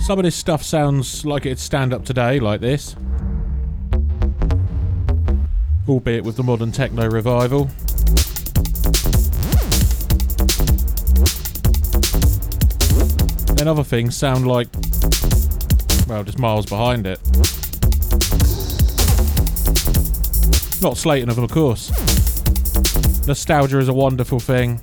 Some 0.02 0.20
of 0.20 0.22
this 0.22 0.36
stuff 0.36 0.62
sounds 0.62 1.26
like 1.26 1.44
it'd 1.44 1.58
stand 1.58 1.92
up 1.92 2.04
today, 2.04 2.38
like 2.38 2.60
this. 2.60 2.94
Albeit 5.88 6.22
with 6.22 6.36
the 6.36 6.44
modern 6.44 6.70
techno 6.70 7.10
revival. 7.10 7.64
Then 13.56 13.66
other 13.66 13.82
things 13.82 14.16
sound 14.16 14.46
like, 14.46 14.68
well, 16.06 16.22
just 16.22 16.38
miles 16.38 16.66
behind 16.66 17.08
it. 17.08 17.18
Not 20.80 20.96
slating 20.96 21.28
of 21.28 21.34
them, 21.34 21.42
of 21.42 21.50
course. 21.50 21.90
Nostalgia 23.26 23.80
is 23.80 23.88
a 23.88 23.92
wonderful 23.92 24.38
thing. 24.38 24.80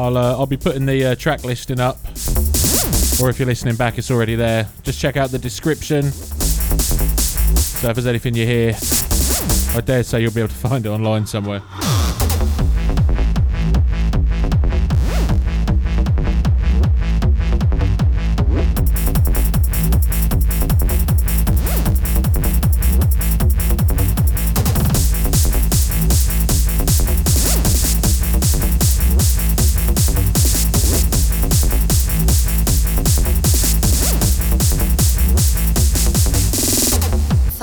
I'll 0.00 0.16
uh, 0.16 0.32
I'll 0.32 0.46
be 0.46 0.56
putting 0.56 0.86
the 0.86 1.04
uh, 1.04 1.14
track 1.14 1.44
listing 1.44 1.78
up, 1.78 1.98
or 3.20 3.28
if 3.28 3.38
you're 3.38 3.46
listening 3.46 3.76
back, 3.76 3.98
it's 3.98 4.10
already 4.10 4.34
there. 4.34 4.66
Just 4.82 4.98
check 4.98 5.18
out 5.18 5.30
the 5.30 5.38
description. 5.38 6.10
So 6.10 7.90
if 7.90 7.96
there's 7.96 8.06
anything 8.06 8.34
you 8.34 8.46
hear, 8.46 8.74
I 9.76 9.82
dare 9.82 10.02
say 10.02 10.22
you'll 10.22 10.32
be 10.32 10.40
able 10.40 10.48
to 10.48 10.54
find 10.68 10.86
it 10.86 10.88
online 10.88 11.26
somewhere. 11.26 11.60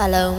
Hello 0.07 0.36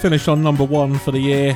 Finish 0.00 0.28
on 0.28 0.42
number 0.42 0.64
one 0.64 0.98
for 0.98 1.10
the 1.10 1.18
year, 1.18 1.54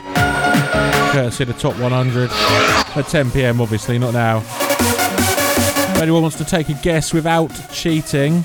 courtesy 1.13 1.45
the 1.45 1.55
top 1.55 1.75
100 1.79 2.31
at 2.31 3.07
10 3.09 3.31
pm, 3.31 3.59
obviously, 3.59 3.99
not 3.99 4.13
now. 4.13 4.39
If 4.39 6.03
anyone 6.03 6.21
wants 6.21 6.37
to 6.37 6.45
take 6.45 6.69
a 6.69 6.75
guess 6.75 7.15
without 7.15 7.51
cheating, 7.73 8.45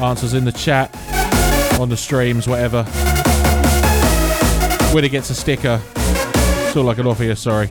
answers 0.00 0.32
in 0.32 0.46
the 0.46 0.52
chat, 0.52 0.90
on 1.78 1.90
the 1.90 1.98
streams, 1.98 2.48
whatever. 2.48 2.84
Winner 4.94 5.08
gets 5.08 5.28
a 5.28 5.34
sticker. 5.34 5.78
That's 5.94 6.76
all 6.76 6.88
I 6.88 6.94
can 6.94 7.06
offer 7.06 7.24
you, 7.24 7.34
sorry. 7.34 7.70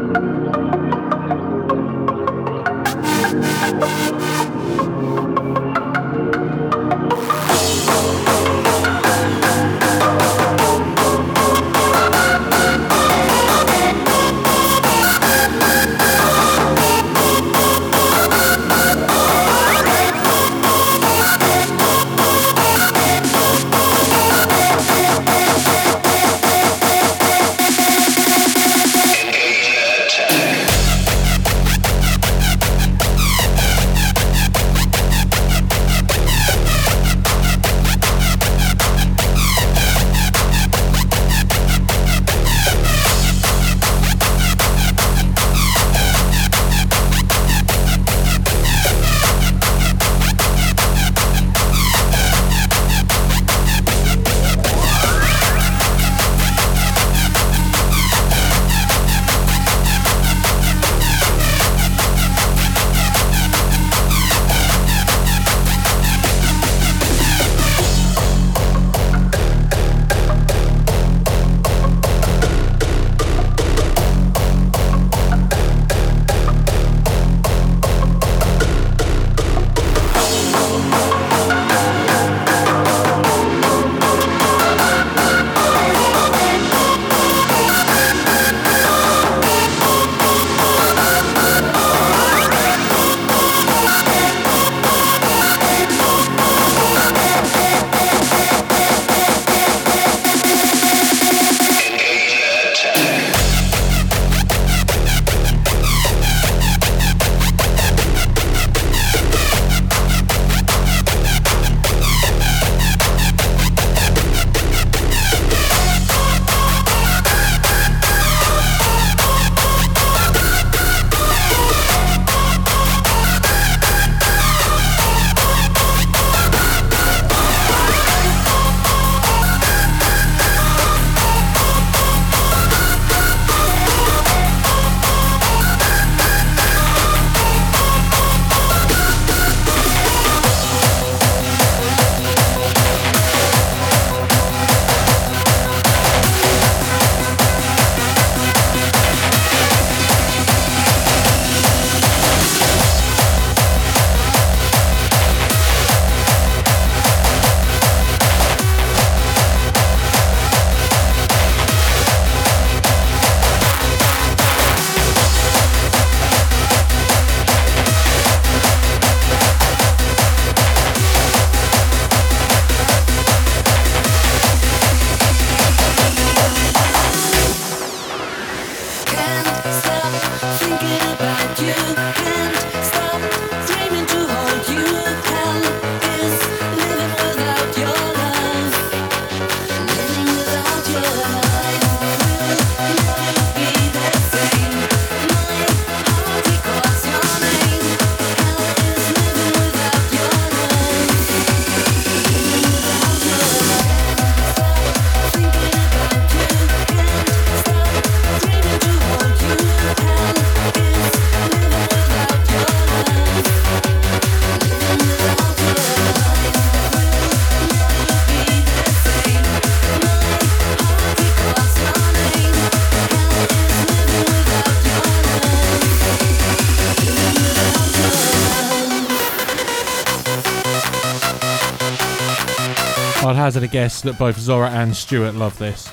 Hazard 233.53 233.63
a 233.63 233.67
guess 233.67 234.01
that 234.01 234.17
both 234.17 234.39
Zora 234.39 234.69
and 234.69 234.95
Stuart 234.95 235.35
love 235.35 235.57
this. 235.57 235.89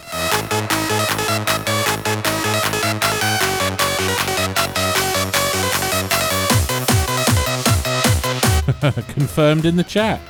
Confirmed 9.12 9.64
in 9.64 9.74
the 9.74 9.82
chat. 9.82 10.20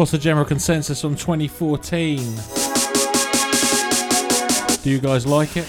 What's 0.00 0.12
the 0.12 0.16
general 0.18 0.46
consensus 0.46 1.04
on 1.04 1.14
2014? 1.14 2.16
Do 4.82 4.90
you 4.90 4.98
guys 4.98 5.26
like 5.26 5.58
it? 5.58 5.66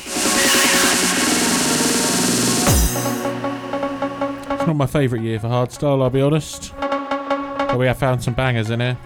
It's 4.47 4.65
not 4.65 4.77
my 4.77 4.85
favourite 4.85 5.21
year 5.21 5.37
for 5.37 5.49
hardstyle, 5.49 6.01
I'll 6.01 6.09
be 6.09 6.21
honest. 6.21 6.73
But 6.79 7.77
we 7.77 7.87
have 7.87 7.97
found 7.97 8.23
some 8.23 8.33
bangers 8.33 8.69
in 8.69 8.79
here. 8.79 8.97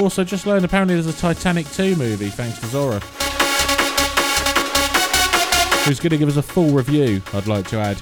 Also, 0.00 0.22
just 0.22 0.46
learned 0.46 0.64
apparently 0.64 0.94
there's 0.94 1.08
a 1.08 1.12
Titanic 1.12 1.68
2 1.72 1.96
movie 1.96 2.30
thanks 2.30 2.60
to 2.60 2.66
Zora. 2.66 3.00
Who's 5.88 5.98
going 5.98 6.10
to 6.10 6.18
give 6.18 6.28
us 6.28 6.36
a 6.36 6.42
full 6.42 6.70
review, 6.70 7.20
I'd 7.32 7.48
like 7.48 7.66
to 7.70 7.78
add. 7.78 8.00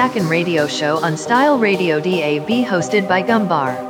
Stackin' 0.00 0.30
Radio 0.30 0.66
Show 0.66 0.96
on 1.04 1.14
Style 1.14 1.58
Radio 1.58 2.00
DAB 2.00 2.64
hosted 2.64 3.06
by 3.06 3.22
Gumbar. 3.22 3.89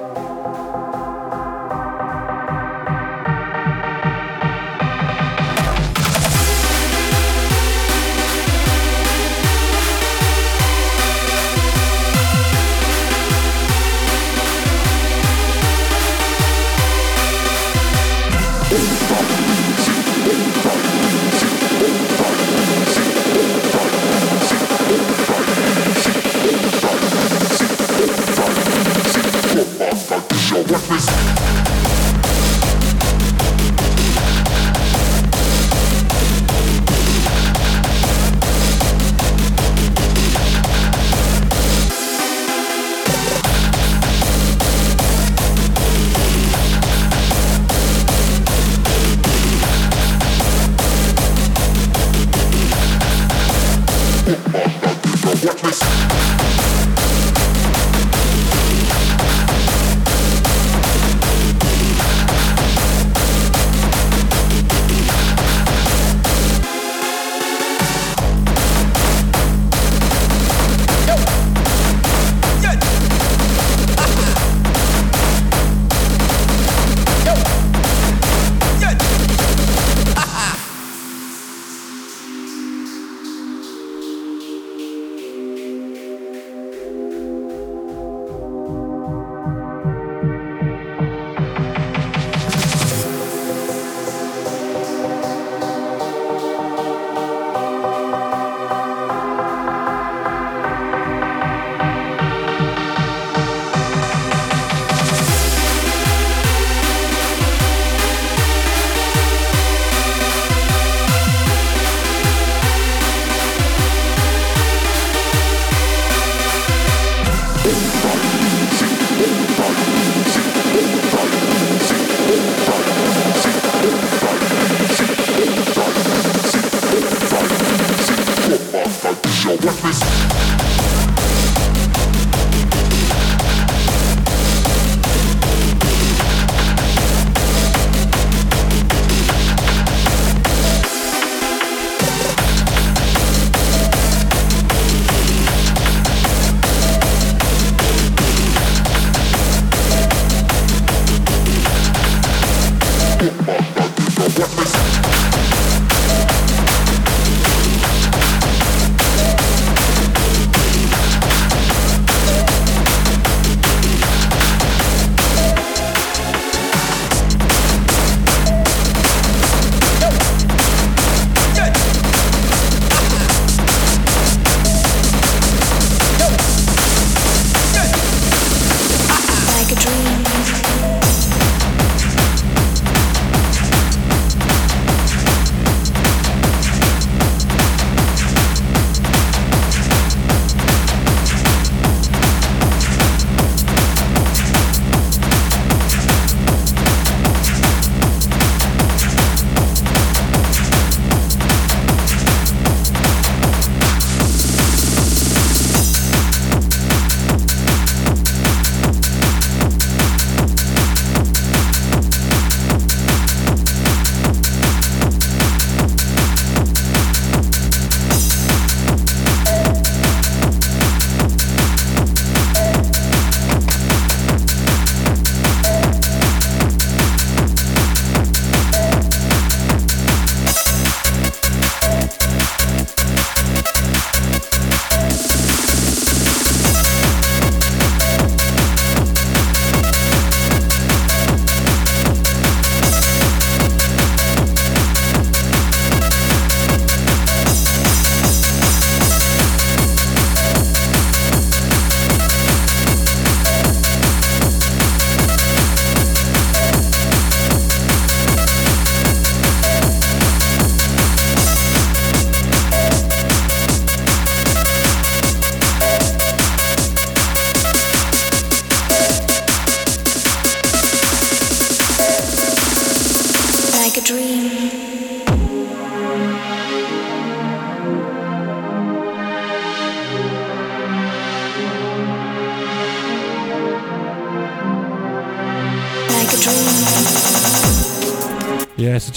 with 129.65 129.82
this. 129.82 130.30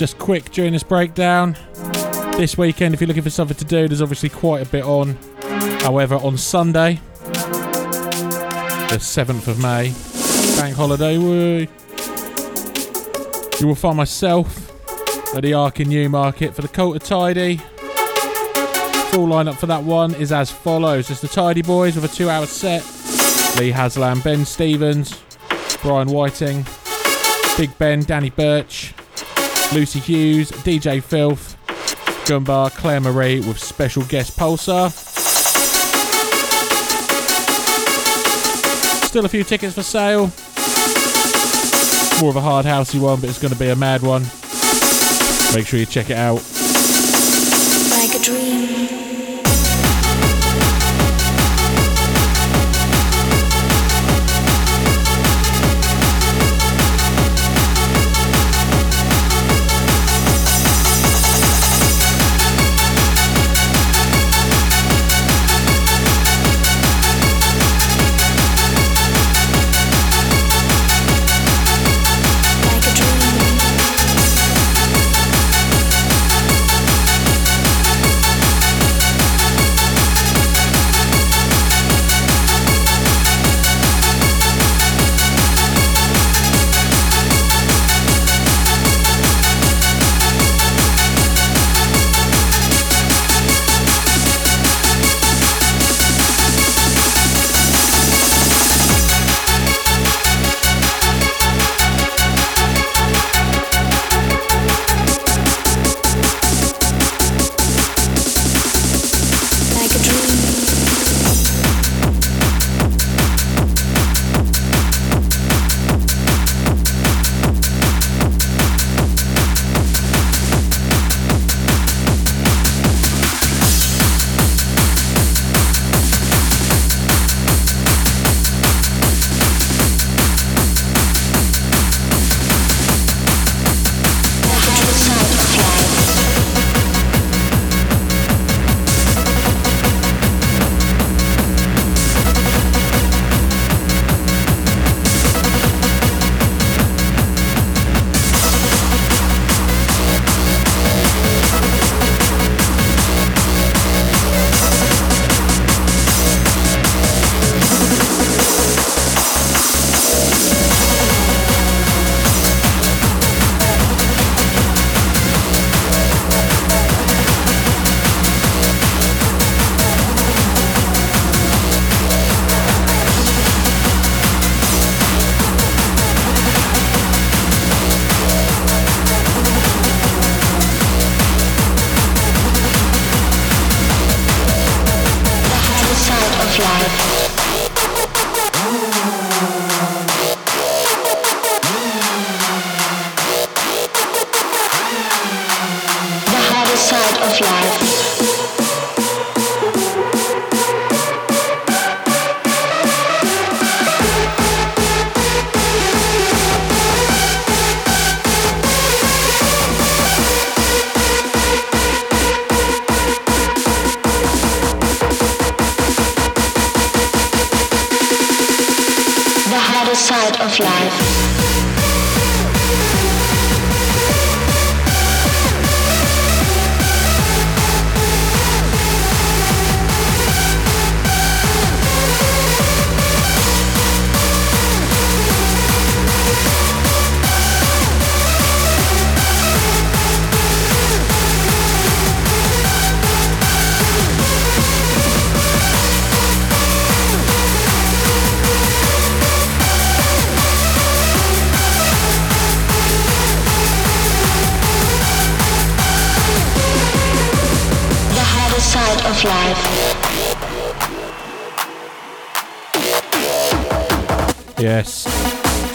Just 0.03 0.19
quick 0.19 0.51
during 0.51 0.73
this 0.73 0.83
breakdown. 0.83 1.55
This 2.35 2.57
weekend, 2.57 2.93
if 2.93 2.99
you're 2.99 3.07
looking 3.07 3.23
for 3.23 3.29
something 3.29 3.55
to 3.55 3.63
do, 3.63 3.87
there's 3.87 4.01
obviously 4.01 4.27
quite 4.27 4.61
a 4.61 4.69
bit 4.69 4.83
on. 4.83 5.17
However, 5.79 6.15
on 6.15 6.35
Sunday, 6.35 6.99
the 8.89 8.97
7th 8.99 9.47
of 9.47 9.61
May, 9.61 9.93
bank 10.57 10.75
holiday, 10.75 11.17
woo, 11.17 11.65
you 13.61 13.65
will 13.65 13.75
find 13.75 13.95
myself 13.95 14.69
at 15.33 15.41
the 15.41 15.53
Ark 15.53 15.79
in 15.79 15.87
Newmarket 15.87 16.53
for 16.53 16.63
the 16.63 16.67
Cult 16.67 16.97
of 16.97 17.03
Tidy. 17.03 17.61
Full 19.13 19.29
lineup 19.29 19.55
for 19.55 19.67
that 19.67 19.83
one 19.83 20.13
is 20.15 20.33
as 20.33 20.51
follows: 20.51 21.09
it's 21.11 21.21
the 21.21 21.29
Tidy 21.29 21.61
Boys 21.61 21.95
with 21.95 22.03
a 22.03 22.13
two-hour 22.13 22.45
set. 22.47 22.83
Lee 23.57 23.71
Haslam, 23.71 24.19
Ben 24.19 24.43
Stevens, 24.43 25.23
Brian 25.81 26.09
Whiting, 26.09 26.65
Big 27.55 27.77
Ben, 27.77 28.01
Danny 28.01 28.31
Birch, 28.31 28.92
Lucy 29.73 29.99
Hughes, 29.99 30.51
DJ 30.51 31.01
Filth, 31.01 31.57
Gumbar, 32.27 32.71
Claire 32.71 33.01
Marie 33.01 33.39
with 33.39 33.57
special 33.57 34.03
guest 34.03 34.37
Pulsar. 34.37 34.91
Still 39.07 39.25
a 39.25 39.29
few 39.29 39.43
tickets 39.43 39.73
for 39.73 39.81
sale. 39.81 40.31
More 42.21 42.29
of 42.29 42.35
a 42.35 42.41
hard 42.41 42.67
housey 42.67 43.01
one, 43.01 43.19
but 43.19 43.29
it's 43.29 43.41
going 43.41 43.53
to 43.53 43.59
be 43.59 43.69
a 43.69 43.75
mad 43.75 44.03
one. 44.03 44.21
Make 45.55 45.65
sure 45.65 45.79
you 45.79 45.87
check 45.87 46.11
it 46.11 46.17
out. 46.17 46.52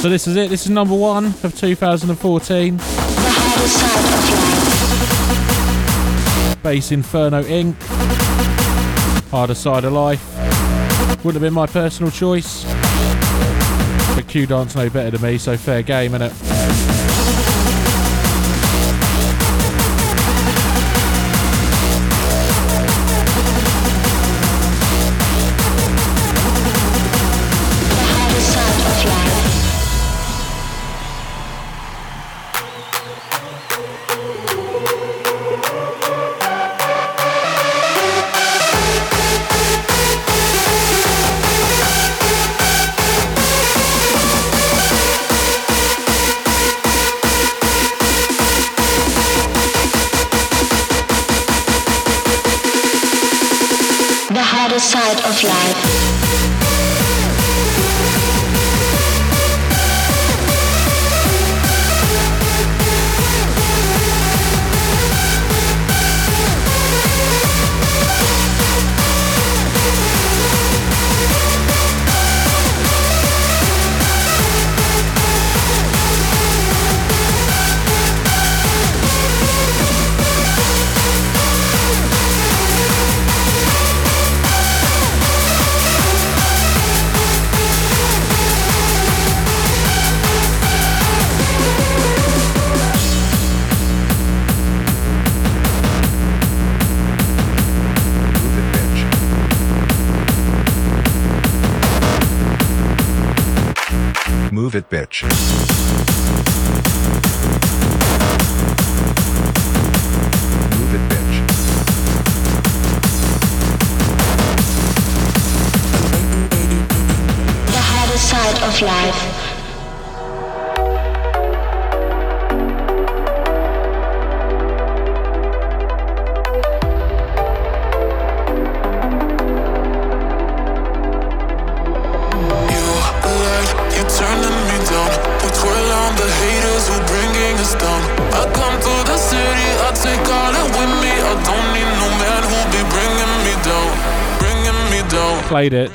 so 0.08 0.12
this 0.12 0.26
is 0.26 0.36
it. 0.36 0.48
This 0.48 0.64
is 0.64 0.70
number 0.70 0.94
one 0.94 1.26
of 1.26 1.54
2014. 1.54 2.76
Bass 6.62 6.92
Inferno 6.92 7.42
Inc. 7.42 7.74
Harder 9.30 9.54
Side 9.54 9.84
of 9.84 9.92
Life. 9.92 10.24
Wouldn't 11.24 11.34
have 11.34 11.42
been 11.42 11.52
my 11.52 11.66
personal 11.66 12.10
choice. 12.10 12.64
But 14.14 14.26
Q 14.28 14.46
Dance 14.46 14.74
know 14.74 14.88
better 14.88 15.10
than 15.10 15.20
me, 15.20 15.36
so 15.36 15.58
fair 15.58 15.82
game, 15.82 16.12
innit? 16.12 16.97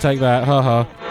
take 0.03 0.19
that. 0.19 0.43
Ha 0.43 0.61
ha. 0.61 1.02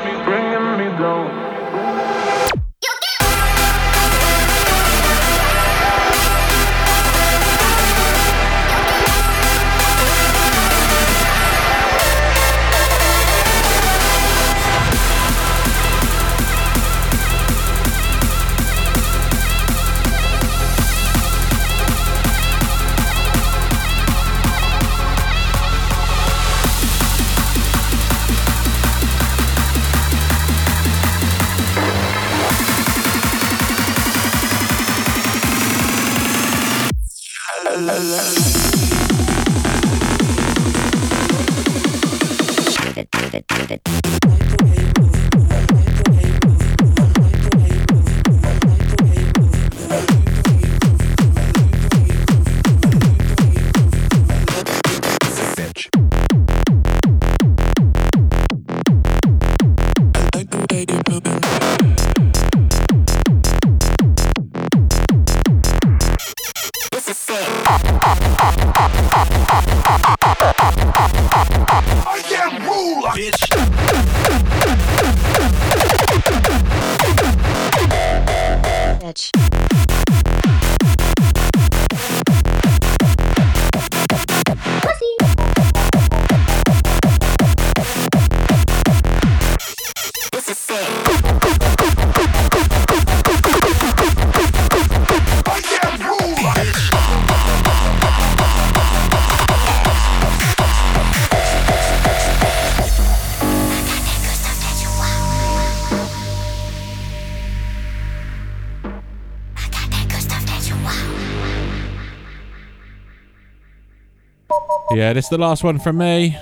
Yeah, 115.03 115.15
this 115.15 115.25
is 115.25 115.31
the 115.31 115.39
last 115.39 115.65
one 115.65 115.81
from 115.81 115.99
me. 115.99 116.39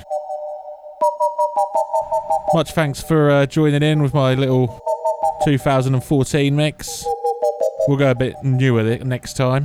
Much 2.53 2.73
thanks 2.73 3.03
for 3.03 3.31
uh, 3.31 3.47
joining 3.47 3.83
in 3.83 4.03
with 4.03 4.13
my 4.13 4.35
little 4.35 4.67
2014 5.47 6.55
mix. 6.55 7.07
We'll 7.89 7.97
go 7.97 8.11
a 8.11 8.15
bit 8.15 8.35
newer 8.43 8.99
next 8.99 9.39
time. 9.39 9.65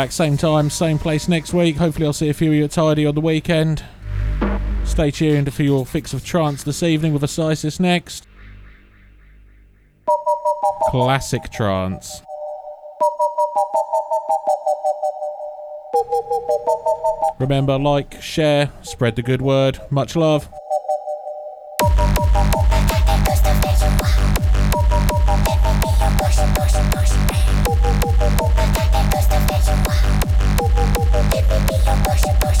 Back 0.00 0.12
same 0.12 0.38
time, 0.38 0.70
same 0.70 0.98
place 0.98 1.28
next 1.28 1.52
week. 1.52 1.76
Hopefully, 1.76 2.06
I'll 2.06 2.14
see 2.14 2.30
a 2.30 2.32
few 2.32 2.48
of 2.48 2.54
you 2.54 2.64
at 2.64 2.70
Tidy 2.70 3.04
on 3.04 3.14
the 3.14 3.20
weekend. 3.20 3.84
Stay 4.82 5.10
tuned 5.10 5.52
for 5.52 5.62
your 5.62 5.84
fix 5.84 6.14
of 6.14 6.24
trance 6.24 6.62
this 6.62 6.82
evening 6.82 7.12
with 7.12 7.20
Asisis 7.20 7.78
next. 7.78 8.26
Classic 10.88 11.42
trance. 11.50 12.22
Remember, 17.38 17.78
like, 17.78 18.22
share, 18.22 18.72
spread 18.80 19.16
the 19.16 19.22
good 19.22 19.42
word. 19.42 19.80
Much 19.90 20.16
love. 20.16 20.48
Thanks 32.32 32.60